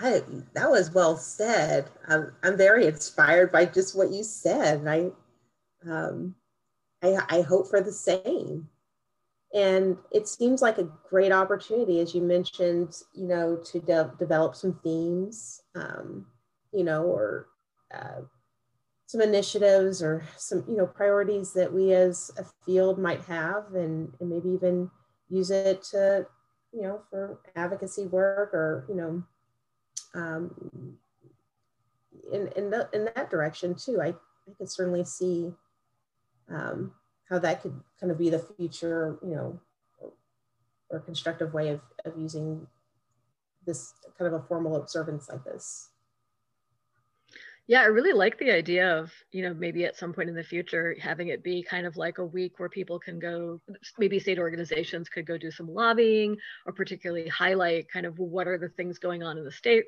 I, 0.00 0.22
that 0.54 0.70
was 0.70 0.92
well 0.92 1.16
said. 1.16 1.88
I'm, 2.08 2.32
I'm 2.42 2.56
very 2.56 2.86
inspired 2.86 3.52
by 3.52 3.66
just 3.66 3.96
what 3.96 4.10
you 4.10 4.24
said. 4.24 4.86
I, 4.88 5.10
um, 5.88 6.34
I, 7.02 7.18
I 7.28 7.40
hope 7.42 7.68
for 7.68 7.80
the 7.80 7.92
same. 7.92 8.68
And 9.54 9.98
it 10.10 10.26
seems 10.26 10.62
like 10.62 10.78
a 10.78 10.90
great 11.08 11.30
opportunity, 11.30 12.00
as 12.00 12.14
you 12.14 12.22
mentioned, 12.22 12.96
you 13.14 13.28
know, 13.28 13.56
to 13.56 13.80
de- 13.80 14.12
develop 14.18 14.56
some 14.56 14.80
themes, 14.82 15.60
um, 15.74 16.26
you 16.72 16.84
know, 16.84 17.04
or 17.04 17.48
uh, 17.94 18.22
some 19.12 19.20
initiatives 19.20 20.02
or 20.02 20.24
some 20.38 20.64
you 20.66 20.74
know 20.74 20.86
priorities 20.86 21.52
that 21.52 21.70
we 21.70 21.92
as 21.92 22.30
a 22.38 22.44
field 22.64 22.98
might 22.98 23.22
have 23.24 23.74
and, 23.74 24.10
and 24.20 24.30
maybe 24.30 24.48
even 24.48 24.90
use 25.28 25.50
it 25.50 25.82
to 25.82 26.26
you 26.72 26.80
know 26.80 27.02
for 27.10 27.38
advocacy 27.54 28.06
work 28.06 28.54
or 28.54 28.86
you 28.88 28.94
know 28.94 29.22
um, 30.14 30.96
in 32.32 32.48
in, 32.56 32.70
the, 32.70 32.88
in 32.94 33.04
that 33.04 33.28
direction 33.28 33.74
too. 33.74 34.00
I, 34.00 34.08
I 34.08 34.54
could 34.56 34.70
certainly 34.70 35.04
see 35.04 35.52
um, 36.48 36.92
how 37.28 37.38
that 37.38 37.60
could 37.60 37.78
kind 38.00 38.10
of 38.10 38.18
be 38.18 38.30
the 38.30 38.38
future 38.56 39.18
you 39.22 39.34
know 39.34 39.60
or, 40.00 40.12
or 40.88 41.00
constructive 41.00 41.52
way 41.52 41.68
of, 41.68 41.82
of 42.06 42.18
using 42.18 42.66
this 43.66 43.92
kind 44.18 44.32
of 44.32 44.40
a 44.40 44.46
formal 44.46 44.76
observance 44.76 45.28
like 45.28 45.44
this 45.44 45.90
yeah, 47.68 47.80
I 47.80 47.86
really 47.86 48.12
like 48.12 48.38
the 48.38 48.50
idea 48.50 48.98
of, 48.98 49.12
you 49.30 49.42
know, 49.42 49.54
maybe 49.54 49.84
at 49.84 49.96
some 49.96 50.12
point 50.12 50.28
in 50.28 50.34
the 50.34 50.42
future, 50.42 50.96
having 51.00 51.28
it 51.28 51.44
be 51.44 51.62
kind 51.62 51.86
of 51.86 51.96
like 51.96 52.18
a 52.18 52.24
week 52.24 52.58
where 52.58 52.68
people 52.68 52.98
can 52.98 53.18
go, 53.18 53.60
maybe 53.98 54.18
state 54.18 54.38
organizations 54.38 55.08
could 55.08 55.26
go 55.26 55.38
do 55.38 55.50
some 55.50 55.68
lobbying 55.68 56.36
or 56.66 56.72
particularly 56.72 57.28
highlight 57.28 57.88
kind 57.90 58.04
of 58.04 58.18
what 58.18 58.48
are 58.48 58.58
the 58.58 58.68
things 58.70 58.98
going 58.98 59.22
on 59.22 59.38
in 59.38 59.44
the 59.44 59.52
state 59.52 59.84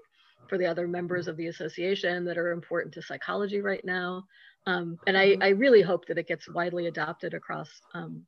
for 0.48 0.56
the 0.56 0.66
other 0.66 0.87
members 0.87 1.26
of 1.26 1.37
the 1.37 1.48
association 1.48 2.24
that 2.24 2.38
are 2.38 2.52
important 2.52 2.94
to 2.94 3.02
psychology 3.02 3.60
right 3.60 3.84
now. 3.84 4.24
Um, 4.66 4.98
and 5.06 5.18
I, 5.18 5.37
I, 5.40 5.48
really 5.48 5.82
hope 5.82 6.06
that 6.06 6.16
it 6.16 6.26
gets 6.26 6.48
widely 6.48 6.87
adopted 6.87 7.34
across 7.34 7.68
um, 7.92 8.24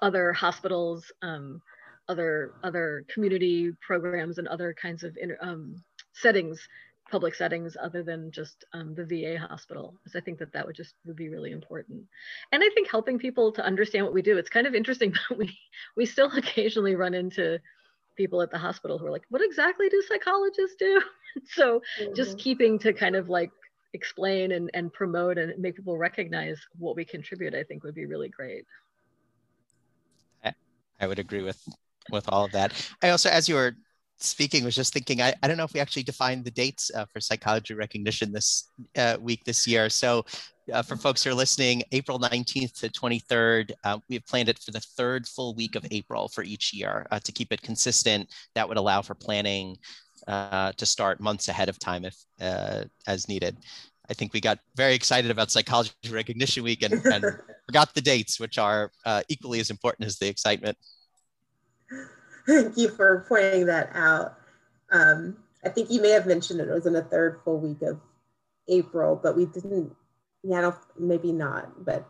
other 0.00 0.32
hospitals, 0.32 1.10
um, 1.22 1.60
other 2.08 2.52
other 2.62 3.04
community 3.12 3.72
programs, 3.84 4.38
and 4.38 4.46
other 4.46 4.72
kinds 4.80 5.02
of 5.02 5.16
um, 5.40 5.82
settings 6.12 6.60
public 7.10 7.34
settings 7.34 7.76
other 7.80 8.02
than 8.02 8.30
just 8.30 8.64
um, 8.72 8.94
the 8.94 9.04
VA 9.04 9.38
hospital, 9.38 9.94
because 9.98 10.16
I 10.16 10.20
think 10.20 10.38
that 10.38 10.52
that 10.52 10.66
would 10.66 10.76
just 10.76 10.94
would 11.04 11.16
be 11.16 11.28
really 11.28 11.52
important. 11.52 12.04
And 12.52 12.62
I 12.62 12.68
think 12.70 12.90
helping 12.90 13.18
people 13.18 13.52
to 13.52 13.64
understand 13.64 14.04
what 14.04 14.14
we 14.14 14.22
do. 14.22 14.38
It's 14.38 14.48
kind 14.48 14.66
of 14.66 14.74
interesting, 14.74 15.12
but 15.28 15.38
we 15.38 15.58
we 15.96 16.06
still 16.06 16.30
occasionally 16.36 16.94
run 16.94 17.14
into 17.14 17.58
people 18.16 18.42
at 18.42 18.50
the 18.50 18.58
hospital 18.58 18.98
who 18.98 19.06
are 19.06 19.12
like, 19.12 19.24
"What 19.30 19.42
exactly 19.42 19.88
do 19.88 20.02
psychologists 20.08 20.76
do?" 20.78 21.02
so 21.44 21.82
mm-hmm. 22.00 22.14
just 22.14 22.38
keeping 22.38 22.78
to 22.80 22.92
kind 22.92 23.16
of 23.16 23.28
like 23.28 23.50
explain 23.92 24.52
and, 24.52 24.70
and 24.72 24.92
promote 24.92 25.36
and 25.36 25.58
make 25.60 25.74
people 25.74 25.98
recognize 25.98 26.60
what 26.78 26.94
we 26.94 27.04
contribute, 27.04 27.54
I 27.54 27.64
think 27.64 27.82
would 27.82 27.94
be 27.94 28.06
really 28.06 28.28
great. 28.28 28.64
I 31.00 31.06
would 31.06 31.18
agree 31.18 31.42
with 31.42 31.66
with 32.10 32.28
all 32.28 32.44
of 32.44 32.52
that. 32.52 32.72
I 33.02 33.10
also, 33.10 33.30
as 33.30 33.48
you 33.48 33.54
were 33.54 33.74
speaking 34.22 34.64
was 34.64 34.74
just 34.74 34.92
thinking 34.92 35.20
I, 35.22 35.34
I 35.42 35.48
don't 35.48 35.56
know 35.56 35.64
if 35.64 35.72
we 35.72 35.80
actually 35.80 36.02
defined 36.02 36.44
the 36.44 36.50
dates 36.50 36.90
uh, 36.94 37.06
for 37.06 37.20
psychology 37.20 37.74
recognition 37.74 38.32
this 38.32 38.70
uh, 38.96 39.16
week 39.20 39.44
this 39.44 39.66
year. 39.66 39.88
So 39.88 40.24
uh, 40.72 40.82
for 40.82 40.96
folks 40.96 41.24
who 41.24 41.30
are 41.30 41.34
listening 41.34 41.82
april 41.92 42.18
19th 42.18 42.78
to 42.80 42.88
23rd 42.88 43.72
uh, 43.84 43.98
we 44.08 44.16
have 44.16 44.26
planned 44.26 44.48
it 44.48 44.58
for 44.58 44.70
the 44.70 44.80
third 44.80 45.26
full 45.26 45.54
week 45.54 45.74
of 45.74 45.84
april 45.90 46.28
for 46.28 46.44
each 46.44 46.72
year 46.72 47.06
uh, 47.10 47.18
to 47.20 47.32
keep 47.32 47.52
it 47.52 47.62
consistent. 47.62 48.28
That 48.54 48.68
would 48.68 48.76
allow 48.76 49.02
for 49.02 49.14
planning 49.14 49.76
uh, 50.28 50.72
to 50.72 50.86
start 50.86 51.20
months 51.20 51.48
ahead 51.48 51.68
of 51.68 51.78
time 51.78 52.04
if 52.04 52.16
as 53.06 53.28
needed. 53.28 53.56
I 54.08 54.14
think 54.14 54.32
we 54.32 54.40
got 54.40 54.58
very 54.74 54.94
excited 54.94 55.30
about 55.30 55.52
psychology 55.52 55.92
recognition 56.10 56.64
week 56.64 56.82
and, 56.82 56.94
and 57.06 57.24
forgot 57.66 57.94
the 57.94 58.00
dates 58.00 58.40
which 58.40 58.58
are 58.58 58.90
equally 59.28 59.60
as 59.60 59.70
important 59.70 60.06
as 60.06 60.18
the 60.18 60.28
excitement 60.28 60.76
Thank 62.46 62.76
you 62.76 62.88
for 62.88 63.24
pointing 63.28 63.66
that 63.66 63.90
out. 63.94 64.38
Um, 64.90 65.36
I 65.64 65.68
think 65.68 65.90
you 65.90 66.00
may 66.00 66.10
have 66.10 66.26
mentioned 66.26 66.60
it, 66.60 66.68
was 66.68 66.86
in 66.86 66.94
the 66.94 67.02
third 67.02 67.40
full 67.44 67.58
week 67.58 67.82
of 67.82 68.00
April, 68.68 69.18
but 69.22 69.36
we 69.36 69.46
didn't, 69.46 69.94
yeah, 70.42 70.72
maybe 70.98 71.32
not, 71.32 71.84
but 71.84 72.08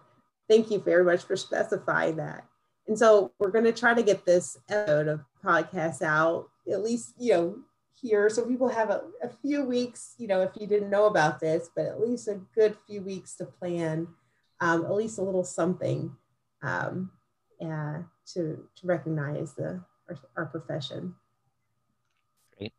thank 0.49 0.71
you 0.71 0.79
very 0.79 1.05
much 1.05 1.25
for 1.25 1.37
specifying 1.37 2.17
that. 2.17 2.45
And 2.87 2.99
so 2.99 3.33
we're 3.39 3.51
going 3.51 3.65
to 3.65 3.73
try 3.73 3.95
to 3.95 4.03
get 4.03 4.25
this 4.25 4.57
episode 4.69 5.09
of 5.09 5.21
podcast 5.45 6.03
out 6.03 6.49
at 6.71 6.83
least, 6.83 7.15
you 7.19 7.33
know, 7.33 7.59
here. 8.01 8.29
So 8.31 8.47
people 8.47 8.69
have 8.69 8.91
a, 8.91 9.03
a 9.23 9.29
few 9.29 9.65
weeks, 9.65 10.15
you 10.19 10.27
know, 10.27 10.43
if 10.43 10.51
you 10.59 10.67
didn't 10.67 10.91
know 10.91 11.07
about 11.07 11.41
this, 11.41 11.71
but 11.75 11.87
at 11.87 12.01
least 12.01 12.29
a 12.29 12.41
good 12.55 12.77
few 12.87 13.03
weeks 13.03 13.37
to 13.37 13.45
plan, 13.45 14.09
um, 14.61 14.85
at 14.85 14.95
least 14.95 15.19
a 15.19 15.23
little 15.23 15.45
something 15.45 16.15
um, 16.63 17.11
uh, 17.61 17.99
to, 18.35 18.67
to 18.77 18.87
recognize 18.87 19.55
the, 19.55 19.81
our, 20.11 20.19
our 20.37 20.47
profession. 20.47 21.15
Great. 22.59 22.73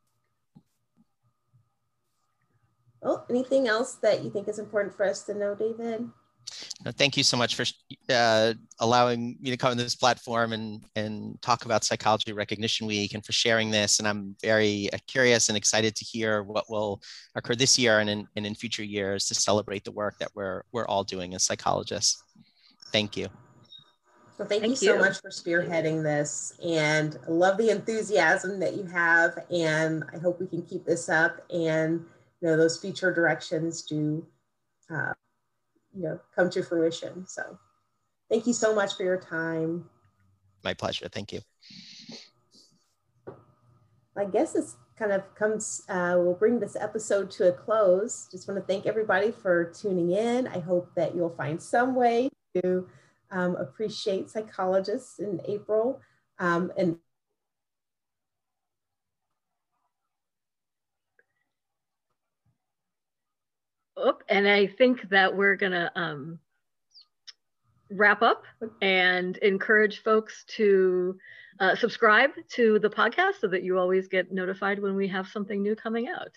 Well, 3.01 3.25
anything 3.29 3.67
else 3.67 3.95
that 3.95 4.23
you 4.23 4.29
think 4.29 4.47
is 4.47 4.59
important 4.59 4.95
for 4.95 5.05
us 5.05 5.23
to 5.23 5.33
know, 5.33 5.55
David? 5.55 6.09
No, 6.83 6.91
thank 6.91 7.15
you 7.15 7.23
so 7.23 7.37
much 7.37 7.55
for 7.55 7.63
uh, 8.09 8.53
allowing 8.79 9.37
me 9.39 9.51
to 9.51 9.57
come 9.57 9.71
on 9.71 9.77
this 9.77 9.95
platform 9.95 10.51
and, 10.53 10.83
and 10.95 11.41
talk 11.41 11.65
about 11.65 11.83
Psychology 11.83 12.33
Recognition 12.33 12.87
Week 12.87 13.13
and 13.13 13.25
for 13.25 13.31
sharing 13.31 13.71
this. 13.71 13.99
And 13.99 14.07
I'm 14.07 14.35
very 14.41 14.89
uh, 14.91 14.97
curious 15.07 15.49
and 15.49 15.57
excited 15.57 15.95
to 15.95 16.05
hear 16.05 16.43
what 16.43 16.69
will 16.69 17.01
occur 17.35 17.55
this 17.55 17.79
year 17.79 17.99
and 17.99 18.09
in, 18.09 18.27
and 18.35 18.45
in 18.45 18.55
future 18.55 18.83
years 18.83 19.27
to 19.27 19.35
celebrate 19.35 19.85
the 19.85 19.91
work 19.91 20.17
that 20.19 20.31
we're, 20.35 20.63
we're 20.71 20.87
all 20.87 21.03
doing 21.03 21.33
as 21.35 21.45
psychologists. 21.45 22.21
Thank 22.91 23.15
you. 23.15 23.29
Well, 24.41 24.49
thank, 24.49 24.63
thank 24.63 24.81
you, 24.81 24.87
you. 24.87 24.93
so 24.95 24.97
much 24.97 25.21
for 25.21 25.29
spearheading 25.29 26.01
this 26.01 26.57
and 26.65 27.15
I 27.27 27.29
love 27.29 27.59
the 27.59 27.69
enthusiasm 27.69 28.59
that 28.61 28.75
you 28.75 28.85
have. 28.85 29.37
And 29.51 30.03
I 30.11 30.17
hope 30.17 30.39
we 30.39 30.47
can 30.47 30.63
keep 30.63 30.83
this 30.83 31.09
up 31.09 31.45
and 31.51 32.03
you 32.41 32.47
know 32.47 32.57
those 32.57 32.79
future 32.79 33.13
directions 33.13 33.83
do 33.83 34.25
uh, 34.89 35.13
you 35.95 36.01
know 36.01 36.19
come 36.35 36.49
to 36.49 36.63
fruition. 36.63 37.27
So 37.27 37.59
thank 38.31 38.47
you 38.47 38.53
so 38.53 38.73
much 38.73 38.97
for 38.97 39.03
your 39.03 39.19
time. 39.19 39.87
My 40.63 40.73
pleasure. 40.73 41.07
Thank 41.07 41.33
you. 41.33 41.41
I 44.17 44.25
guess 44.25 44.53
this 44.53 44.75
kind 44.97 45.11
of 45.11 45.35
comes 45.35 45.83
uh, 45.87 46.15
we'll 46.17 46.33
bring 46.33 46.59
this 46.59 46.75
episode 46.75 47.29
to 47.29 47.49
a 47.49 47.51
close. 47.51 48.27
Just 48.31 48.47
want 48.47 48.59
to 48.59 48.65
thank 48.65 48.87
everybody 48.87 49.29
for 49.29 49.65
tuning 49.65 50.13
in. 50.13 50.47
I 50.47 50.57
hope 50.57 50.89
that 50.95 51.13
you'll 51.13 51.35
find 51.35 51.61
some 51.61 51.93
way 51.93 52.29
to 52.55 52.87
um, 53.31 53.55
appreciate 53.55 54.29
psychologists 54.29 55.19
in 55.19 55.41
april 55.45 55.99
um, 56.39 56.71
and 56.77 56.97
and 64.29 64.47
I 64.47 64.67
think 64.67 65.09
that 65.09 65.35
we're 65.35 65.55
gonna 65.55 65.91
um, 65.95 66.39
wrap 67.91 68.21
up 68.21 68.43
and 68.81 69.37
encourage 69.37 70.01
folks 70.03 70.43
to 70.55 71.17
uh, 71.59 71.75
subscribe 71.75 72.31
to 72.49 72.79
the 72.79 72.89
podcast 72.89 73.39
so 73.41 73.47
that 73.47 73.63
you 73.63 73.77
always 73.77 74.07
get 74.07 74.31
notified 74.31 74.79
when 74.79 74.95
we 74.95 75.07
have 75.07 75.27
something 75.27 75.61
new 75.61 75.75
coming 75.75 76.07
out. 76.07 76.31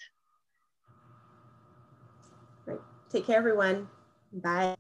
Right. 2.66 2.80
Take 3.10 3.26
care, 3.26 3.38
everyone. 3.38 3.88
Bye. 4.32 4.76